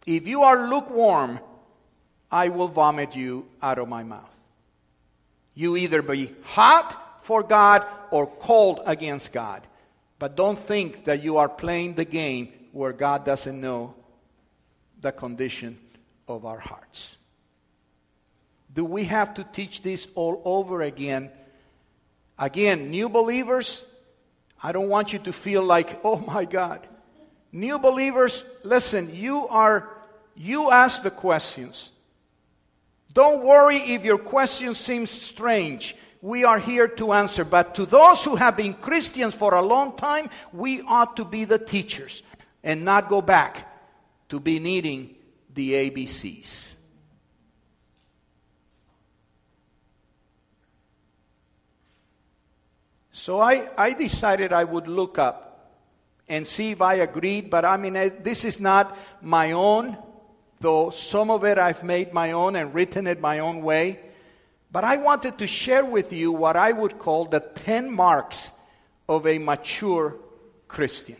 If 0.05 0.27
you 0.27 0.43
are 0.43 0.67
lukewarm, 0.67 1.39
I 2.31 2.49
will 2.49 2.67
vomit 2.67 3.15
you 3.15 3.47
out 3.61 3.79
of 3.79 3.87
my 3.87 4.03
mouth. 4.03 4.35
You 5.53 5.75
either 5.75 6.01
be 6.01 6.31
hot 6.43 7.19
for 7.23 7.43
God 7.43 7.85
or 8.11 8.27
cold 8.27 8.81
against 8.85 9.33
God. 9.33 9.67
But 10.17 10.35
don't 10.35 10.59
think 10.59 11.05
that 11.05 11.23
you 11.23 11.37
are 11.37 11.49
playing 11.49 11.95
the 11.95 12.05
game 12.05 12.51
where 12.71 12.93
God 12.93 13.25
doesn't 13.25 13.59
know 13.59 13.95
the 15.01 15.11
condition 15.11 15.77
of 16.27 16.45
our 16.45 16.59
hearts. 16.59 17.17
Do 18.73 18.85
we 18.85 19.05
have 19.05 19.33
to 19.35 19.43
teach 19.43 19.81
this 19.81 20.07
all 20.15 20.41
over 20.45 20.81
again? 20.81 21.29
Again, 22.37 22.89
new 22.89 23.09
believers, 23.09 23.83
I 24.61 24.71
don't 24.71 24.89
want 24.89 25.13
you 25.13 25.19
to 25.19 25.33
feel 25.33 25.63
like, 25.63 25.99
oh 26.03 26.17
my 26.17 26.45
God. 26.45 26.85
New 27.51 27.79
believers, 27.79 28.43
listen, 28.63 29.15
you 29.15 29.47
are, 29.47 29.89
you 30.35 30.69
ask 30.69 31.01
the 31.01 31.11
questions. 31.11 31.91
Don't 33.13 33.43
worry 33.43 33.77
if 33.77 34.05
your 34.05 34.19
question 34.19 34.73
seems 34.73 35.09
strange. 35.09 35.95
We 36.21 36.43
are 36.43 36.59
here 36.59 36.87
to 36.87 37.13
answer. 37.13 37.43
But 37.43 37.75
to 37.75 37.85
those 37.85 38.23
who 38.23 38.35
have 38.35 38.57
been 38.57 38.73
Christians 38.75 39.33
for 39.33 39.55
a 39.55 39.61
long 39.61 39.97
time, 39.97 40.29
we 40.53 40.81
ought 40.81 41.17
to 41.17 41.25
be 41.25 41.45
the 41.45 41.57
teachers 41.57 42.21
and 42.63 42.85
not 42.85 43.09
go 43.09 43.21
back 43.21 43.67
to 44.29 44.39
be 44.39 44.59
needing 44.59 45.15
the 45.53 45.89
ABCs. 45.89 46.75
So 53.19 53.41
I, 53.41 53.67
I 53.77 53.91
decided 53.91 54.53
I 54.53 54.63
would 54.63 54.87
look 54.87 55.19
up 55.19 55.75
and 56.29 56.47
see 56.47 56.71
if 56.71 56.81
I 56.81 56.95
agreed, 56.95 57.49
but 57.49 57.65
I 57.65 57.75
mean, 57.75 57.93
this 58.23 58.45
is 58.45 58.61
not 58.61 58.97
my 59.21 59.51
own, 59.51 59.97
though 60.61 60.89
some 60.89 61.29
of 61.29 61.43
it 61.43 61.57
I've 61.57 61.83
made 61.83 62.13
my 62.13 62.31
own 62.31 62.55
and 62.55 62.73
written 62.73 63.07
it 63.07 63.19
my 63.19 63.39
own 63.39 63.61
way. 63.61 63.99
But 64.71 64.85
I 64.85 64.95
wanted 64.95 65.37
to 65.39 65.47
share 65.47 65.83
with 65.83 66.13
you 66.13 66.31
what 66.31 66.55
I 66.55 66.71
would 66.71 66.97
call 66.97 67.25
the 67.25 67.41
10 67.41 67.91
marks 67.91 68.51
of 69.09 69.27
a 69.27 69.37
mature 69.37 70.15
Christian, 70.69 71.17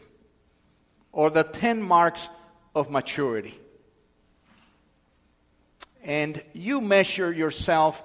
or 1.11 1.29
the 1.29 1.43
10 1.43 1.81
marks 1.81 2.29
of 2.73 2.89
maturity. 2.89 3.59
And 6.01 6.41
you 6.53 6.79
measure 6.79 7.29
yourself 7.29 8.01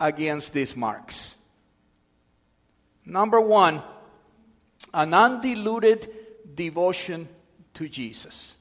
against 0.00 0.52
these 0.52 0.74
marks. 0.74 1.36
Number 3.08 3.40
one, 3.40 3.82
an 4.92 5.14
undiluted 5.14 6.10
devotion 6.54 7.26
to 7.72 7.88
Jesus. 7.88 8.54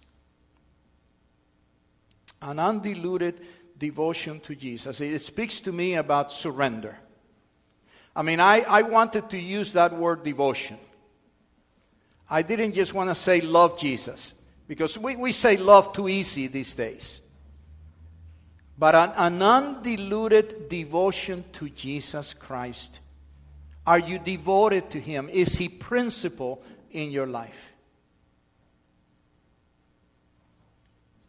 An 2.42 2.58
undiluted 2.58 3.42
devotion 3.78 4.40
to 4.40 4.56
Jesus. 4.56 5.02
It 5.02 5.20
speaks 5.20 5.60
to 5.62 5.74
me 5.74 5.96
about 5.96 6.32
surrender. 6.32 6.98
I 8.16 8.22
mean, 8.22 8.40
I, 8.40 8.62
I 8.62 8.84
wanted 8.84 9.30
to 9.32 9.38
use 9.38 9.74
that 9.74 9.94
word 9.94 10.24
devotion. 10.24 10.78
I 12.30 12.42
didn't 12.42 12.72
just 12.72 12.94
want 12.94 13.10
to 13.10 13.16
say 13.16 13.42
love 13.42 13.78
Jesus, 13.78 14.34
because 14.66 14.98
we, 14.98 15.18
we 15.18 15.34
say 15.34 15.58
love 15.58 15.92
too 15.92 16.08
easy 16.08 16.48
these 16.48 16.74
days. 16.74 17.22
But 18.78 18.96
an, 18.96 19.12
an 19.18 19.42
undiluted 19.42 20.70
devotion 20.70 21.44
to 21.54 21.70
Jesus 21.70 22.34
Christ 22.34 23.02
are 23.88 23.98
you 23.98 24.20
devoted 24.20 24.92
to 24.92 25.00
Him? 25.00 25.30
Is 25.30 25.58
He 25.58 25.70
principal 25.70 26.62
in 26.92 27.10
your 27.10 27.26
life? 27.26 27.72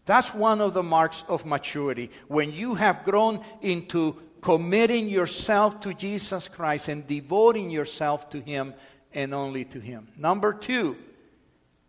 That's 0.05 0.35
one 0.35 0.61
of 0.61 0.75
the 0.75 0.83
marks 0.83 1.23
of 1.29 1.47
maturity. 1.47 2.11
When 2.27 2.53
you 2.53 2.75
have 2.75 3.05
grown 3.05 3.45
into 3.63 4.21
committing 4.41 5.09
yourself 5.09 5.81
to 5.81 5.95
Jesus 5.95 6.49
Christ 6.49 6.89
and 6.89 7.07
devoting 7.07 7.71
yourself 7.71 8.29
to 8.31 8.41
Him 8.41 8.75
and 9.13 9.33
only 9.33 9.65
to 9.67 9.79
Him. 9.79 10.09
Number 10.17 10.53
two, 10.53 10.97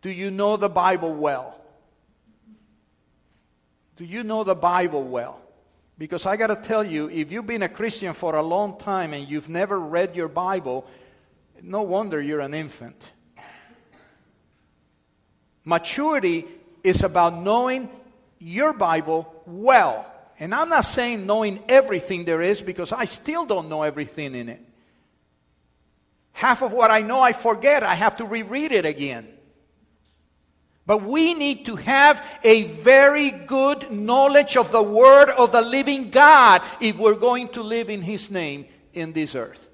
do 0.02 0.10
you 0.10 0.32
know 0.32 0.58
the 0.58 0.70
Bible 0.70 1.14
well? 1.14 1.60
Do 3.96 4.06
you 4.06 4.24
know 4.24 4.44
the 4.44 4.56
Bible 4.56 5.04
well? 5.04 5.42
Because 6.00 6.26
I 6.26 6.38
got 6.38 6.48
to 6.48 6.56
tell 6.56 6.84
you, 6.84 7.10
if 7.10 7.30
you've 7.30 7.46
been 7.46 7.62
a 7.62 7.70
Christian 7.70 8.14
for 8.14 8.36
a 8.36 8.42
long 8.42 8.80
time 8.80 9.14
and 9.14 9.30
you've 9.30 9.50
never 9.50 9.78
read 9.78 10.16
your 10.16 10.30
Bible, 10.30 10.88
no 11.62 11.82
wonder 11.82 12.22
you're 12.22 12.40
an 12.40 12.54
infant. 12.54 13.12
Maturity 15.66 16.46
is 16.86 17.04
about 17.04 17.42
knowing 17.42 17.90
your 18.40 18.72
Bible 18.72 19.44
well. 19.46 20.10
And 20.40 20.56
I'm 20.56 20.70
not 20.70 20.86
saying 20.86 21.26
knowing 21.26 21.62
everything 21.68 22.24
there 22.24 22.42
is 22.42 22.62
because 22.62 22.94
I 22.94 23.04
still 23.04 23.46
don't 23.46 23.68
know 23.68 23.84
everything 23.84 24.36
in 24.36 24.48
it. 24.48 24.62
Half 26.32 26.62
of 26.62 26.72
what 26.72 26.92
I 26.92 27.02
know 27.02 27.20
I 27.20 27.34
forget. 27.34 27.84
I 27.84 27.96
have 27.96 28.16
to 28.18 28.26
reread 28.26 28.72
it 28.72 28.86
again. 28.86 29.28
But 30.90 31.04
we 31.04 31.36
need 31.36 31.68
to 31.68 31.76
have 31.76 32.26
a 32.44 32.64
very 32.64 33.30
good 33.30 33.92
knowledge 33.92 34.58
of 34.58 34.72
the 34.72 34.82
Word 34.82 35.30
of 35.30 35.52
the 35.52 35.62
living 35.62 36.10
God 36.10 36.64
if 36.82 36.98
we're 36.98 37.14
going 37.14 37.50
to 37.50 37.62
live 37.62 37.92
in 37.92 38.02
His 38.02 38.32
name 38.32 38.66
in 38.92 39.14
this 39.14 39.36
earth. 39.36 39.70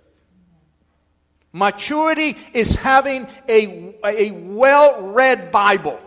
Maturity 1.54 2.36
is 2.52 2.76
having 2.76 3.28
a, 3.48 3.96
a 4.04 4.32
well 4.32 5.14
read 5.14 5.54
Bible, 5.54 5.98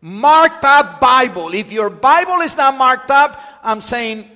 marked 0.00 0.64
up 0.64 1.00
Bible. 1.00 1.52
If 1.52 1.70
your 1.70 1.90
Bible 1.90 2.40
is 2.40 2.56
not 2.56 2.78
marked 2.78 3.10
up, 3.10 3.38
I'm 3.62 3.82
saying, 3.82 4.26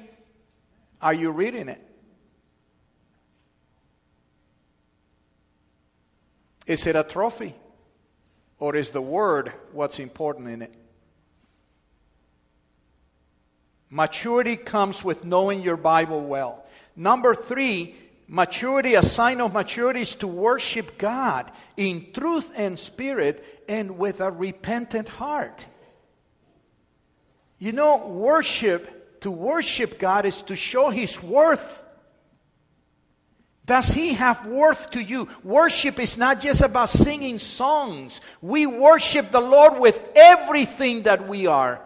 are 1.01 1.15
you 1.15 1.31
reading 1.31 1.71
it? 1.71 1.83
Is 6.67 6.87
it 6.87 6.95
a 6.95 7.05
trophy? 7.05 7.55
Or 8.61 8.77
is 8.77 8.91
the 8.91 9.03
word 9.03 9.53
what's 9.73 9.99
important 9.99 10.49
in 10.49 10.63
it? 10.63 10.75
Maturity 13.89 14.57
comes 14.57 15.03
with 15.03 15.25
knowing 15.25 15.63
your 15.63 15.77
Bible 15.77 16.23
well. 16.23 16.65
Number 16.95 17.35
three, 17.35 17.97
maturity, 18.29 18.95
a 18.95 19.03
sign 19.03 19.41
of 19.41 19.53
maturity 19.53 20.03
is 20.03 20.15
to 20.17 20.29
worship 20.29 20.97
God 20.99 21.51
in 21.77 22.13
truth 22.13 22.53
and 22.55 22.79
spirit 22.79 23.65
and 23.69 23.99
with 23.99 24.21
a 24.21 24.31
repentant 24.31 25.09
heart. 25.09 25.67
You 27.59 27.73
know, 27.73 28.07
worship, 28.07 29.21
to 29.23 29.31
worship 29.31 29.99
God 29.99 30.25
is 30.25 30.43
to 30.43 30.55
show 30.55 30.91
His 30.91 31.21
worth 31.23 31.80
does 33.71 33.93
he 33.93 34.15
have 34.15 34.47
worth 34.47 34.91
to 34.91 35.01
you? 35.01 35.29
Worship 35.45 36.01
is 36.01 36.17
not 36.19 36.41
just 36.41 36.61
about 36.61 36.89
singing 36.89 37.39
songs. 37.39 38.21
We 38.43 38.67
worship 38.67 39.31
the 39.31 39.41
Lord 39.41 39.79
with 39.79 39.97
everything 40.17 41.05
that 41.05 41.29
we 41.29 41.47
are. 41.47 41.81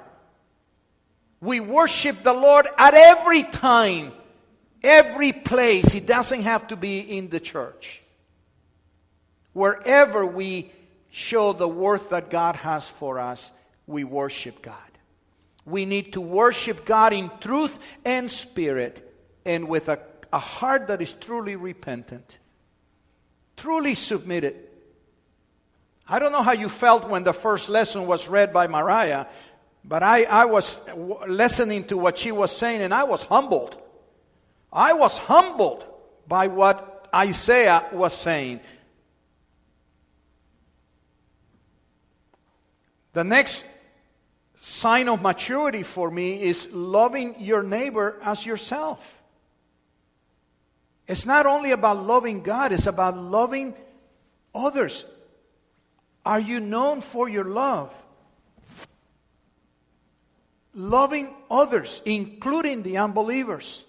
We 1.42 1.60
worship 1.60 2.22
the 2.22 2.32
Lord 2.32 2.66
at 2.78 2.94
every 2.94 3.42
time, 3.42 4.12
every 4.82 5.32
place. 5.32 5.94
It 5.94 6.06
doesn't 6.06 6.40
have 6.40 6.68
to 6.68 6.76
be 6.76 7.00
in 7.00 7.28
the 7.28 7.38
church. 7.38 8.00
Wherever 9.52 10.24
we 10.24 10.72
show 11.10 11.52
the 11.52 11.68
worth 11.68 12.08
that 12.08 12.30
God 12.30 12.56
has 12.56 12.88
for 12.88 13.18
us, 13.18 13.52
we 13.86 14.04
worship 14.04 14.62
God. 14.62 14.74
We 15.66 15.84
need 15.84 16.14
to 16.14 16.22
worship 16.22 16.86
God 16.86 17.12
in 17.12 17.30
truth 17.42 17.78
and 18.06 18.30
spirit 18.30 19.06
and 19.44 19.68
with 19.68 19.90
a 19.90 19.98
a 20.34 20.38
heart 20.38 20.88
that 20.88 21.00
is 21.00 21.12
truly 21.12 21.54
repentant, 21.54 22.38
truly 23.56 23.94
submitted. 23.94 24.56
I 26.08 26.18
don't 26.18 26.32
know 26.32 26.42
how 26.42 26.52
you 26.52 26.68
felt 26.68 27.08
when 27.08 27.22
the 27.22 27.32
first 27.32 27.68
lesson 27.68 28.08
was 28.08 28.26
read 28.26 28.52
by 28.52 28.66
Mariah, 28.66 29.26
but 29.84 30.02
I, 30.02 30.24
I 30.24 30.46
was 30.46 30.80
listening 31.28 31.84
to 31.84 31.96
what 31.96 32.18
she 32.18 32.32
was 32.32 32.50
saying 32.50 32.82
and 32.82 32.92
I 32.92 33.04
was 33.04 33.22
humbled. 33.22 33.80
I 34.72 34.94
was 34.94 35.16
humbled 35.18 35.84
by 36.26 36.48
what 36.48 37.08
Isaiah 37.14 37.86
was 37.92 38.12
saying. 38.12 38.58
The 43.12 43.22
next 43.22 43.64
sign 44.62 45.08
of 45.08 45.22
maturity 45.22 45.84
for 45.84 46.10
me 46.10 46.42
is 46.42 46.72
loving 46.72 47.36
your 47.38 47.62
neighbor 47.62 48.18
as 48.20 48.44
yourself. 48.44 49.20
It's 51.06 51.26
not 51.26 51.46
only 51.46 51.72
about 51.72 52.02
loving 52.04 52.42
God, 52.42 52.72
it's 52.72 52.86
about 52.86 53.16
loving 53.16 53.74
others. 54.54 55.04
Are 56.24 56.40
you 56.40 56.60
known 56.60 57.02
for 57.02 57.28
your 57.28 57.44
love? 57.44 57.94
Loving 60.74 61.34
others, 61.50 62.00
including 62.04 62.82
the 62.82 62.96
unbelievers, 62.96 63.84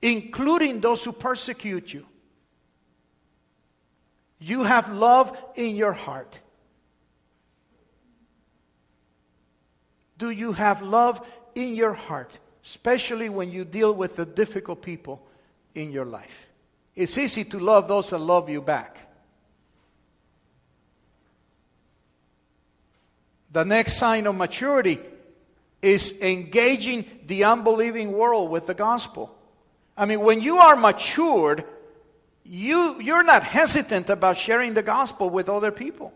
including 0.00 0.80
those 0.80 1.02
who 1.04 1.12
persecute 1.12 1.92
you. 1.92 2.06
You 4.38 4.62
have 4.62 4.92
love 4.92 5.36
in 5.56 5.74
your 5.74 5.92
heart. 5.92 6.38
Do 10.18 10.30
you 10.30 10.52
have 10.52 10.82
love 10.82 11.26
in 11.54 11.74
your 11.74 11.94
heart, 11.94 12.38
especially 12.64 13.28
when 13.28 13.50
you 13.50 13.64
deal 13.64 13.92
with 13.92 14.16
the 14.16 14.24
difficult 14.24 14.80
people 14.80 15.26
in 15.74 15.90
your 15.90 16.04
life? 16.04 16.46
It's 16.94 17.18
easy 17.18 17.44
to 17.44 17.58
love 17.58 17.88
those 17.88 18.10
that 18.10 18.18
love 18.18 18.48
you 18.48 18.62
back. 18.62 18.98
The 23.50 23.64
next 23.64 23.98
sign 23.98 24.26
of 24.26 24.34
maturity 24.34 24.98
is 25.80 26.20
engaging 26.20 27.04
the 27.26 27.44
unbelieving 27.44 28.12
world 28.12 28.50
with 28.50 28.66
the 28.66 28.74
gospel. 28.74 29.36
I 29.96 30.06
mean, 30.06 30.20
when 30.20 30.40
you 30.40 30.58
are 30.58 30.74
matured, 30.74 31.64
you, 32.44 33.00
you're 33.00 33.22
not 33.22 33.44
hesitant 33.44 34.10
about 34.10 34.36
sharing 34.36 34.74
the 34.74 34.82
gospel 34.82 35.30
with 35.30 35.48
other 35.48 35.70
people. 35.70 36.12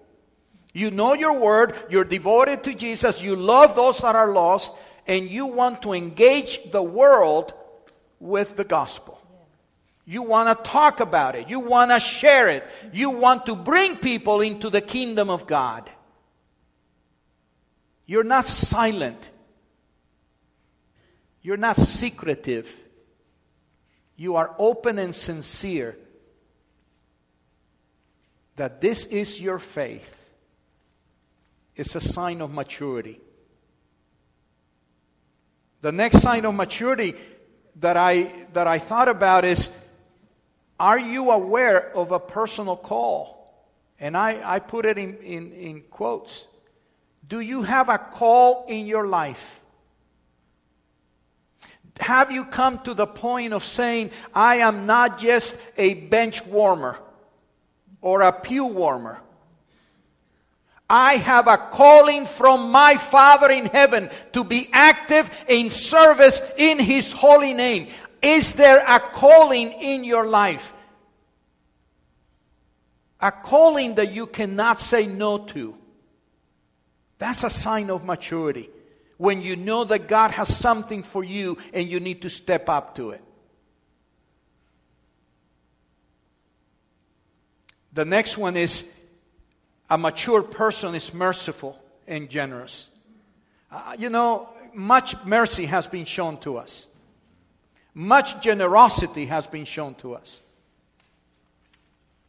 You 0.72 0.90
know 0.90 1.14
your 1.14 1.32
word, 1.32 1.74
you're 1.88 2.04
devoted 2.04 2.64
to 2.64 2.74
Jesus, 2.74 3.22
you 3.22 3.36
love 3.36 3.74
those 3.74 3.98
that 3.98 4.14
are 4.14 4.32
lost, 4.32 4.72
and 5.06 5.28
you 5.30 5.46
want 5.46 5.82
to 5.82 5.92
engage 5.92 6.70
the 6.70 6.82
world 6.82 7.54
with 8.20 8.56
the 8.56 8.64
gospel. 8.64 9.17
You 10.10 10.22
want 10.22 10.48
to 10.48 10.70
talk 10.70 11.00
about 11.00 11.36
it, 11.36 11.50
you 11.50 11.60
want 11.60 11.90
to 11.90 12.00
share 12.00 12.48
it, 12.48 12.66
you 12.94 13.10
want 13.10 13.44
to 13.44 13.54
bring 13.54 13.94
people 13.94 14.40
into 14.40 14.70
the 14.70 14.80
kingdom 14.80 15.28
of 15.28 15.46
God. 15.46 15.90
You're 18.06 18.24
not 18.24 18.46
silent. 18.46 19.30
You're 21.42 21.58
not 21.58 21.76
secretive. 21.76 22.74
You 24.16 24.36
are 24.36 24.54
open 24.58 24.98
and 24.98 25.14
sincere 25.14 25.94
that 28.56 28.80
this 28.80 29.04
is 29.04 29.38
your 29.38 29.58
faith. 29.58 30.30
It's 31.76 31.94
a 31.94 32.00
sign 32.00 32.40
of 32.40 32.50
maturity. 32.50 33.20
The 35.82 35.92
next 35.92 36.22
sign 36.22 36.46
of 36.46 36.54
maturity 36.54 37.14
that 37.76 37.98
I, 37.98 38.46
that 38.54 38.66
I 38.66 38.78
thought 38.78 39.08
about 39.08 39.44
is 39.44 39.70
are 40.78 40.98
you 40.98 41.30
aware 41.30 41.94
of 41.96 42.12
a 42.12 42.20
personal 42.20 42.76
call? 42.76 43.38
And 44.00 44.16
I, 44.16 44.40
I 44.44 44.58
put 44.60 44.86
it 44.86 44.96
in, 44.96 45.16
in, 45.18 45.52
in 45.52 45.80
quotes. 45.90 46.46
Do 47.26 47.40
you 47.40 47.62
have 47.62 47.88
a 47.88 47.98
call 47.98 48.66
in 48.68 48.86
your 48.86 49.06
life? 49.06 49.60
Have 52.00 52.30
you 52.30 52.44
come 52.44 52.78
to 52.80 52.94
the 52.94 53.06
point 53.06 53.52
of 53.52 53.64
saying, 53.64 54.10
I 54.32 54.56
am 54.56 54.86
not 54.86 55.18
just 55.18 55.56
a 55.76 55.94
bench 55.94 56.46
warmer 56.46 56.96
or 58.00 58.22
a 58.22 58.32
pew 58.32 58.64
warmer? 58.64 59.20
I 60.88 61.16
have 61.16 61.48
a 61.48 61.58
calling 61.58 62.24
from 62.24 62.70
my 62.70 62.96
Father 62.96 63.50
in 63.50 63.66
heaven 63.66 64.08
to 64.32 64.42
be 64.42 64.70
active 64.72 65.30
in 65.46 65.68
service 65.68 66.40
in 66.56 66.78
His 66.78 67.12
holy 67.12 67.52
name. 67.52 67.88
Is 68.20 68.54
there 68.54 68.84
a 68.86 68.98
calling 68.98 69.72
in 69.72 70.04
your 70.04 70.26
life? 70.26 70.72
A 73.20 73.32
calling 73.32 73.96
that 73.96 74.12
you 74.12 74.26
cannot 74.26 74.80
say 74.80 75.06
no 75.06 75.38
to. 75.38 75.76
That's 77.18 77.44
a 77.44 77.50
sign 77.50 77.90
of 77.90 78.04
maturity. 78.04 78.70
When 79.16 79.42
you 79.42 79.56
know 79.56 79.84
that 79.84 80.06
God 80.06 80.30
has 80.30 80.54
something 80.54 81.02
for 81.02 81.24
you 81.24 81.58
and 81.72 81.88
you 81.88 81.98
need 81.98 82.22
to 82.22 82.30
step 82.30 82.68
up 82.68 82.94
to 82.96 83.10
it. 83.10 83.22
The 87.92 88.04
next 88.04 88.38
one 88.38 88.56
is 88.56 88.86
a 89.90 89.98
mature 89.98 90.42
person 90.42 90.94
is 90.94 91.12
merciful 91.12 91.80
and 92.06 92.28
generous. 92.28 92.90
Uh, 93.72 93.96
you 93.98 94.08
know, 94.08 94.48
much 94.72 95.16
mercy 95.24 95.66
has 95.66 95.86
been 95.86 96.04
shown 96.04 96.36
to 96.38 96.58
us, 96.58 96.88
much 97.98 98.40
generosity 98.40 99.26
has 99.26 99.48
been 99.48 99.64
shown 99.64 99.92
to 99.96 100.14
us. 100.14 100.40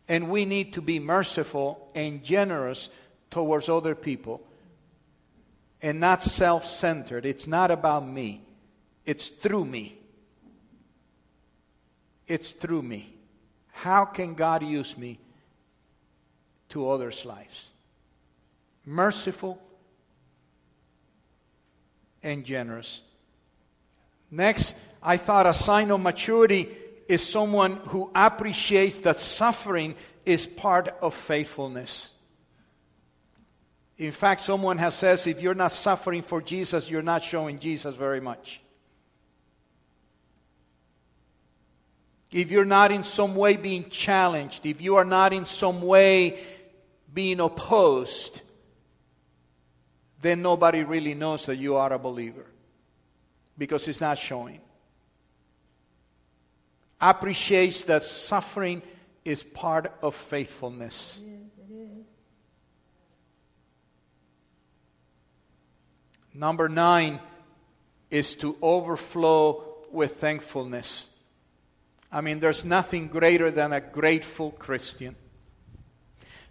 And 0.07 0.31
we 0.31 0.43
need 0.43 0.73
to 0.73 0.81
be 0.81 0.97
merciful 0.97 1.91
and 1.93 2.23
generous 2.23 2.89
towards 3.29 3.69
other 3.69 3.93
people 3.93 4.41
and 5.79 5.99
not 5.99 6.23
self 6.23 6.65
centered. 6.65 7.23
It's 7.23 7.45
not 7.45 7.69
about 7.69 8.07
me, 8.07 8.41
it's 9.05 9.27
through 9.27 9.65
me. 9.65 9.95
It's 12.25 12.51
through 12.51 12.81
me. 12.81 13.13
How 13.71 14.05
can 14.05 14.33
God 14.33 14.63
use 14.63 14.97
me 14.97 15.19
to 16.69 16.89
others' 16.89 17.25
lives? 17.25 17.69
Merciful 18.85 19.61
and 22.23 22.43
generous. 22.43 23.01
Next, 24.31 24.75
I 25.01 25.17
thought 25.17 25.47
a 25.47 25.53
sign 25.53 25.91
of 25.91 26.01
maturity 26.01 26.69
is 27.07 27.25
someone 27.25 27.77
who 27.87 28.11
appreciates 28.13 28.99
that 28.99 29.19
suffering 29.19 29.95
is 30.25 30.45
part 30.45 30.89
of 31.01 31.13
faithfulness. 31.13 32.11
In 33.97 34.11
fact, 34.11 34.41
someone 34.41 34.77
has 34.77 34.95
says 34.95 35.27
if 35.27 35.41
you're 35.41 35.55
not 35.55 35.71
suffering 35.71 36.21
for 36.21 36.41
Jesus, 36.41 36.89
you're 36.89 37.01
not 37.01 37.23
showing 37.23 37.59
Jesus 37.59 37.95
very 37.95 38.21
much. 38.21 38.61
If 42.31 42.51
you're 42.51 42.63
not 42.63 42.91
in 42.91 43.03
some 43.03 43.35
way 43.35 43.57
being 43.57 43.89
challenged, 43.89 44.65
if 44.65 44.81
you 44.81 44.97
are 44.97 45.05
not 45.05 45.33
in 45.33 45.45
some 45.45 45.81
way 45.81 46.39
being 47.11 47.39
opposed, 47.39 48.41
then 50.21 50.41
nobody 50.41 50.83
really 50.83 51.15
knows 51.15 51.47
that 51.47 51.55
you 51.55 51.75
are 51.75 51.91
a 51.91 51.99
believer 51.99 52.45
because 53.57 53.87
it's 53.87 53.99
not 53.99 54.19
showing. 54.19 54.61
Appreciates 57.01 57.83
that 57.83 58.03
suffering 58.03 58.81
is 59.23 59.43
part 59.43 59.91
of 60.01 60.15
faithfulness. 60.15 61.21
Number 66.33 66.69
nine 66.69 67.19
is 68.09 68.35
to 68.35 68.55
overflow 68.61 69.63
with 69.91 70.17
thankfulness. 70.17 71.07
I 72.11 72.21
mean, 72.21 72.39
there's 72.39 72.65
nothing 72.65 73.07
greater 73.07 73.51
than 73.51 73.73
a 73.73 73.81
grateful 73.81 74.51
Christian. 74.51 75.15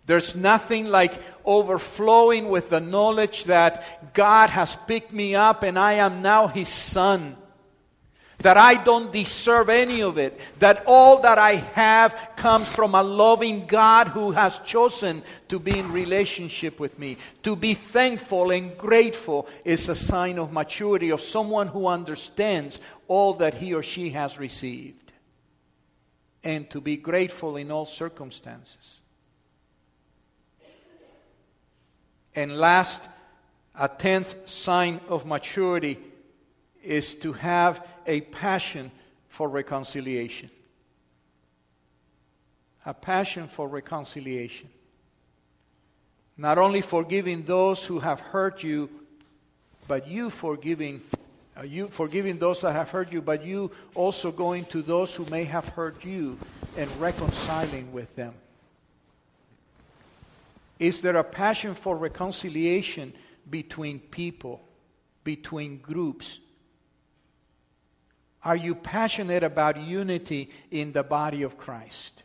There's 0.06 0.34
nothing 0.34 0.86
like 0.86 1.12
overflowing 1.44 2.48
with 2.48 2.70
the 2.70 2.80
knowledge 2.80 3.44
that 3.44 4.14
God 4.14 4.50
has 4.50 4.76
picked 4.86 5.12
me 5.12 5.34
up 5.34 5.62
and 5.62 5.78
I 5.78 5.94
am 5.94 6.22
now 6.22 6.46
His 6.46 6.68
son 6.68 7.36
that 8.38 8.56
I 8.56 8.82
don't 8.82 9.10
deserve 9.10 9.68
any 9.68 10.00
of 10.00 10.16
it, 10.16 10.38
that 10.60 10.84
all 10.86 11.22
that 11.22 11.38
I 11.38 11.56
have 11.56 12.16
comes 12.36 12.68
from 12.68 12.94
a 12.94 13.02
loving 13.02 13.66
God 13.66 14.08
who 14.08 14.30
has 14.30 14.60
chosen 14.60 15.22
to 15.48 15.58
be 15.58 15.76
in 15.76 15.90
relationship 15.90 16.78
with 16.78 16.98
me. 16.98 17.16
To 17.42 17.56
be 17.56 17.74
thankful 17.74 18.52
and 18.52 18.78
grateful 18.78 19.48
is 19.64 19.88
a 19.88 19.94
sign 19.94 20.38
of 20.38 20.52
maturity 20.52 21.10
of 21.10 21.20
someone 21.20 21.66
who 21.66 21.88
understands 21.88 22.78
all 23.08 23.34
that 23.34 23.54
he 23.54 23.74
or 23.74 23.82
she 23.82 24.10
has 24.10 24.38
received. 24.38 25.12
And 26.44 26.70
to 26.70 26.80
be 26.80 26.96
grateful 26.96 27.56
in 27.56 27.72
all 27.72 27.86
circumstances. 27.86 29.00
And 32.36 32.56
last, 32.56 33.02
a 33.74 33.88
tenth 33.88 34.48
sign 34.48 35.00
of 35.08 35.26
maturity 35.26 35.98
is 36.84 37.14
to 37.16 37.32
have 37.32 37.84
a 38.08 38.22
passion 38.22 38.90
for 39.28 39.48
reconciliation. 39.48 40.50
A 42.86 42.94
passion 42.94 43.46
for 43.46 43.68
reconciliation. 43.68 44.68
Not 46.36 46.56
only 46.56 46.80
forgiving 46.80 47.44
those 47.44 47.84
who 47.84 47.98
have 48.00 48.20
hurt 48.20 48.62
you, 48.62 48.88
but 49.86 50.08
you 50.08 50.30
forgiving 50.30 51.00
uh, 51.58 51.62
you 51.62 51.88
forgiving 51.88 52.38
those 52.38 52.60
that 52.60 52.72
have 52.72 52.90
hurt 52.90 53.12
you, 53.12 53.20
but 53.20 53.44
you 53.44 53.72
also 53.94 54.30
going 54.30 54.64
to 54.66 54.80
those 54.80 55.14
who 55.14 55.24
may 55.26 55.42
have 55.42 55.66
hurt 55.70 56.04
you 56.04 56.38
and 56.76 56.88
reconciling 57.00 57.92
with 57.92 58.14
them. 58.14 58.32
Is 60.78 61.02
there 61.02 61.16
a 61.16 61.24
passion 61.24 61.74
for 61.74 61.96
reconciliation 61.96 63.12
between 63.50 63.98
people, 63.98 64.62
between 65.24 65.78
groups? 65.78 66.38
Are 68.44 68.56
you 68.56 68.74
passionate 68.74 69.42
about 69.42 69.76
unity 69.76 70.50
in 70.70 70.92
the 70.92 71.02
body 71.02 71.42
of 71.42 71.58
Christ? 71.58 72.22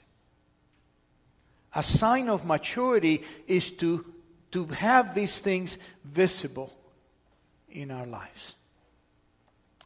A 1.76 1.82
sign 1.82 2.30
of 2.30 2.46
maturity 2.46 3.24
is 3.48 3.72
to, 3.74 4.06
to 4.52 4.66
have 4.66 5.16
these 5.16 5.40
things 5.40 5.78
visible 6.06 6.72
in 7.72 7.90
our 7.90 8.06
lives. 8.06 8.54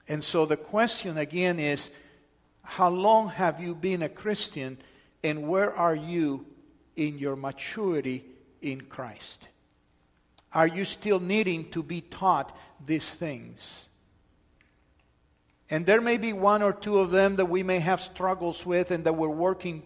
And 0.08 0.24
so 0.24 0.46
the 0.46 0.58
question 0.58 1.18
again 1.18 1.60
is 1.60 1.90
how 2.62 2.90
long 2.90 3.30
have 3.30 3.62
you 3.62 3.74
been 3.74 4.02
a 4.02 4.10
Christian 4.10 4.78
and 5.24 5.48
where 5.48 5.74
are 5.74 5.96
you 5.96 6.46
in 6.98 7.18
your 7.18 7.36
maturity 7.36 8.26
in 8.62 8.82
Christ? 8.82 9.48
Are 10.54 10.68
you 10.68 10.84
still 10.86 11.20
needing 11.20 11.70
to 11.72 11.84
be 11.84 12.02
taught 12.02 12.56
these 12.86 13.10
things? 13.10 13.88
And 15.70 15.86
there 15.86 16.02
may 16.02 16.18
be 16.18 16.34
one 16.34 16.62
or 16.62 16.72
two 16.72 17.00
of 17.00 17.12
them 17.12 17.36
that 17.36 17.48
we 17.48 17.64
may 17.64 17.80
have 17.80 18.00
struggles 18.00 18.66
with 18.66 18.92
and 18.92 19.04
that 19.04 19.14
we're 19.14 19.28
working 19.28 19.84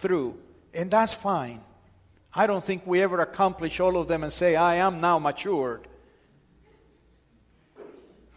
through. 0.00 0.36
And 0.74 0.90
that's 0.90 1.14
fine. 1.14 1.60
I 2.34 2.46
don't 2.46 2.64
think 2.64 2.86
we 2.86 3.02
ever 3.02 3.20
accomplish 3.20 3.80
all 3.80 3.96
of 3.96 4.08
them 4.08 4.24
and 4.24 4.32
say, 4.32 4.56
I 4.56 4.76
am 4.76 5.00
now 5.00 5.18
matured. 5.18 5.86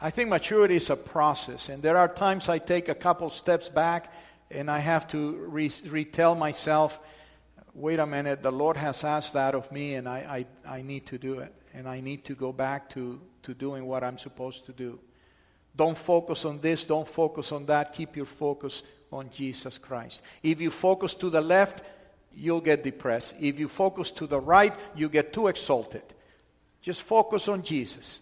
I 0.02 0.10
think 0.10 0.30
maturity 0.30 0.76
is 0.76 0.90
a 0.90 0.98
process, 0.98 1.70
and 1.70 1.82
there 1.82 1.96
are 1.96 2.10
times 2.10 2.50
I 2.50 2.58
take 2.60 2.90
a 2.90 2.96
couple 2.96 3.30
steps 3.30 3.70
back 3.70 4.12
and 4.52 4.70
I 4.70 4.80
have 4.80 5.08
to 5.10 5.32
re- 5.48 5.72
retell 5.88 6.36
myself, 6.36 7.00
wait 7.74 8.00
a 8.00 8.06
minute, 8.06 8.44
the 8.44 8.52
Lord 8.52 8.76
has 8.76 9.06
asked 9.06 9.34
that 9.34 9.56
of 9.56 9.72
me, 9.72 9.96
and 9.96 10.08
I, 10.08 10.46
I, 10.66 10.78
I 10.78 10.82
need 10.82 11.08
to 11.08 11.18
do 11.18 11.40
it, 11.40 11.54
and 11.74 11.88
I 11.88 12.02
need 12.02 12.26
to 12.26 12.36
go 12.36 12.52
back 12.52 12.90
to, 12.92 13.22
to 13.44 13.54
doing 13.54 13.86
what 13.86 14.04
I'm 14.04 14.18
supposed 14.18 14.66
to 14.66 14.74
do. 14.74 15.00
Don't 15.76 15.98
focus 15.98 16.46
on 16.46 16.60
this, 16.60 16.86
don't 16.86 17.08
focus 17.08 17.52
on 17.52 17.66
that. 17.66 17.94
Keep 17.94 18.16
your 18.16 18.26
focus 18.26 18.84
on 19.12 19.30
Jesus 19.32 19.78
Christ. 19.78 20.22
If 20.42 20.62
you 20.62 20.70
focus 20.70 21.16
to 21.16 21.30
the 21.30 21.42
left, 21.42 21.84
you'll 22.36 22.62
get 22.62 22.84
depressed. 22.84 23.36
If 23.40 23.60
you 23.60 23.68
focus 23.68 24.12
to 24.12 24.28
the 24.28 24.40
right, 24.40 24.74
you 24.96 25.10
get 25.10 25.34
too 25.34 25.48
exalted. 25.48 26.04
Just 26.82 27.02
focus 27.02 27.48
on 27.48 27.64
Jesus. 27.64 28.22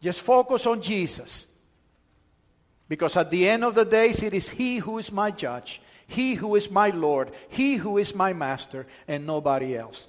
Just 0.00 0.20
focus 0.20 0.66
on 0.66 0.80
Jesus. 0.80 1.46
Because 2.88 3.16
at 3.16 3.30
the 3.30 3.48
end 3.48 3.64
of 3.64 3.74
the 3.74 3.84
days, 3.84 4.22
it 4.22 4.34
is 4.34 4.48
He 4.48 4.78
who 4.78 4.98
is 4.98 5.10
my 5.10 5.30
judge, 5.30 5.80
He 6.06 6.34
who 6.34 6.54
is 6.56 6.70
my 6.70 6.90
Lord, 6.90 7.30
He 7.48 7.76
who 7.76 7.98
is 7.98 8.14
my 8.14 8.32
master, 8.32 8.86
and 9.08 9.26
nobody 9.26 9.76
else. 9.76 10.06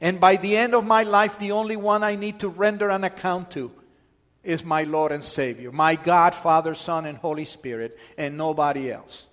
And 0.00 0.18
by 0.18 0.36
the 0.36 0.56
end 0.56 0.74
of 0.74 0.86
my 0.86 1.02
life, 1.02 1.38
the 1.38 1.52
only 1.52 1.76
one 1.76 2.02
I 2.02 2.16
need 2.16 2.40
to 2.40 2.48
render 2.48 2.88
an 2.88 3.04
account 3.04 3.50
to 3.52 3.72
is 4.42 4.64
my 4.64 4.84
Lord 4.84 5.12
and 5.12 5.24
Savior, 5.24 5.70
my 5.70 5.96
God, 5.96 6.34
Father, 6.34 6.74
Son, 6.74 7.06
and 7.06 7.18
Holy 7.18 7.44
Spirit, 7.44 7.98
and 8.16 8.36
nobody 8.36 8.90
else. 8.90 9.26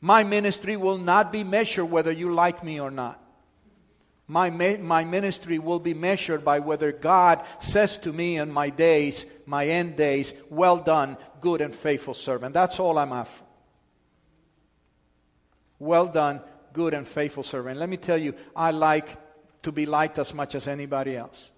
My 0.00 0.24
ministry 0.24 0.76
will 0.76 0.98
not 0.98 1.32
be 1.32 1.44
measured 1.44 1.90
whether 1.90 2.12
you 2.12 2.32
like 2.32 2.62
me 2.62 2.80
or 2.80 2.90
not. 2.90 3.22
My, 4.28 4.50
my 4.50 5.04
ministry 5.04 5.58
will 5.58 5.78
be 5.78 5.94
measured 5.94 6.44
by 6.44 6.58
whether 6.58 6.90
God 6.90 7.44
says 7.60 7.96
to 7.98 8.12
me 8.12 8.38
in 8.38 8.50
my 8.50 8.70
days, 8.70 9.24
my 9.46 9.66
end 9.66 9.96
days, 9.96 10.34
well 10.50 10.78
done, 10.78 11.16
good 11.40 11.60
and 11.60 11.74
faithful 11.74 12.14
servant. 12.14 12.52
That's 12.52 12.80
all 12.80 12.98
I'm 12.98 13.12
after. 13.12 13.44
Well 15.78 16.06
done, 16.06 16.40
good 16.72 16.92
and 16.92 17.06
faithful 17.06 17.42
servant. 17.42 17.78
Let 17.78 17.88
me 17.88 17.98
tell 17.98 18.18
you, 18.18 18.34
I 18.54 18.72
like 18.72 19.16
to 19.62 19.70
be 19.70 19.86
liked 19.86 20.18
as 20.18 20.34
much 20.34 20.54
as 20.54 20.66
anybody 20.66 21.16
else. 21.16 21.50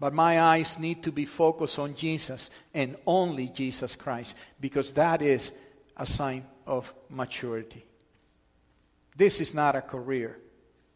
But 0.00 0.12
my 0.12 0.40
eyes 0.40 0.78
need 0.78 1.02
to 1.04 1.12
be 1.12 1.24
focused 1.24 1.78
on 1.78 1.94
Jesus 1.94 2.50
and 2.72 2.96
only 3.06 3.48
Jesus 3.48 3.94
Christ 3.94 4.36
because 4.60 4.92
that 4.92 5.22
is 5.22 5.52
a 5.96 6.04
sign 6.04 6.44
of 6.66 6.92
maturity. 7.08 7.84
This 9.16 9.40
is 9.40 9.54
not 9.54 9.76
a 9.76 9.80
career, 9.80 10.38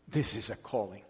this 0.09 0.37
is 0.37 0.51
a 0.51 0.57
calling. 0.57 1.03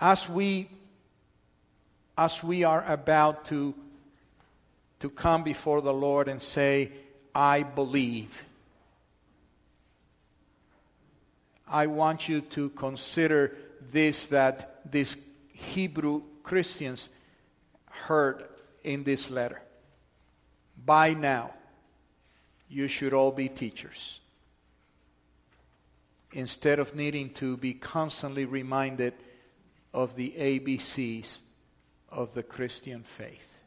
As 0.00 0.28
we 0.28 0.68
as 2.18 2.42
we 2.42 2.64
are 2.64 2.84
about 2.86 3.44
to 3.46 3.74
to 5.00 5.10
come 5.10 5.42
before 5.42 5.80
the 5.82 5.92
Lord 5.92 6.28
and 6.28 6.40
say, 6.40 6.90
I 7.34 7.62
believe. 7.62 8.44
I 11.66 11.86
want 11.88 12.28
you 12.28 12.42
to 12.42 12.70
consider 12.70 13.56
this 13.90 14.28
that 14.28 14.80
these 14.90 15.16
Hebrew 15.52 16.22
Christians 16.42 17.08
heard 17.90 18.44
in 18.84 19.04
this 19.04 19.30
letter. 19.30 19.60
By 20.84 21.14
now, 21.14 21.54
you 22.68 22.88
should 22.88 23.12
all 23.12 23.32
be 23.32 23.48
teachers. 23.48 24.20
Instead 26.32 26.78
of 26.78 26.94
needing 26.94 27.30
to 27.34 27.56
be 27.56 27.74
constantly 27.74 28.44
reminded 28.44 29.14
of 29.92 30.14
the 30.14 30.34
ABCs 30.36 31.38
of 32.10 32.34
the 32.34 32.42
Christian 32.42 33.02
faith. 33.02 33.60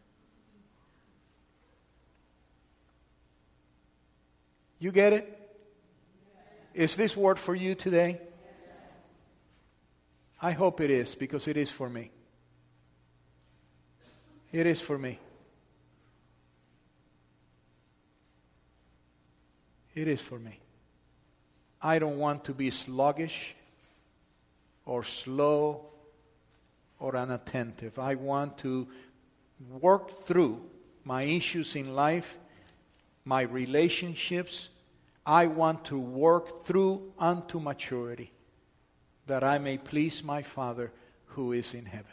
You 4.78 4.92
get 4.92 5.14
it? 5.14 5.39
Is 6.74 6.96
this 6.96 7.18
word 7.18 7.40
for 7.40 7.56
you 7.56 7.76
today? 7.76 8.20
I 10.42 10.52
hope 10.52 10.80
it 10.80 10.90
is 10.90 11.16
because 11.16 11.48
it 11.48 11.58
is 11.58 11.72
for 11.72 11.90
me. 11.90 12.12
It 14.52 14.66
is 14.66 14.80
for 14.80 14.98
me. 14.98 15.20
It 19.94 20.08
is 20.08 20.22
for 20.22 20.40
me. 20.40 20.60
I 21.82 22.00
don't 22.00 22.18
want 22.18 22.46
to 22.46 22.54
be 22.54 22.72
sluggish 22.72 23.56
or 24.86 25.04
slow 25.04 25.86
or 27.00 27.16
unattentive. 27.16 28.00
I 28.00 28.16
want 28.16 28.58
to 28.60 28.88
work 29.82 30.26
through 30.26 30.62
my 31.04 31.24
issues 31.24 31.76
in 31.76 31.96
life, 31.96 32.38
my 33.26 33.42
relationships, 33.42 34.70
I 35.26 35.48
want 35.48 35.86
to 35.86 36.00
work 36.00 36.66
through 36.66 37.14
unto 37.20 37.60
maturity, 37.60 38.32
that 39.28 39.44
I 39.44 39.58
may 39.58 39.78
please 39.78 40.24
my 40.24 40.42
Father 40.42 40.92
who 41.26 41.52
is 41.52 41.74
in 41.74 41.86
heaven. 41.86 42.06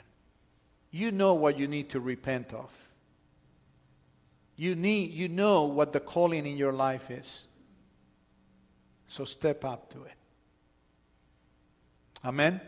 You 0.90 1.10
know 1.10 1.34
what 1.34 1.58
you 1.58 1.66
need 1.66 1.90
to 1.90 2.00
repent 2.00 2.52
of. 2.52 2.70
You, 4.56 4.74
need, 4.74 5.12
you 5.12 5.28
know 5.28 5.64
what 5.64 5.92
the 5.92 6.00
calling 6.00 6.46
in 6.46 6.56
your 6.56 6.72
life 6.72 7.10
is. 7.10 7.44
So 9.06 9.24
step 9.24 9.64
up 9.64 9.92
to 9.92 10.02
it. 10.02 10.14
Amen? 12.24 12.54
Amen. 12.54 12.60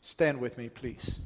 Stand 0.00 0.40
with 0.40 0.56
me, 0.56 0.68
please. 0.68 1.18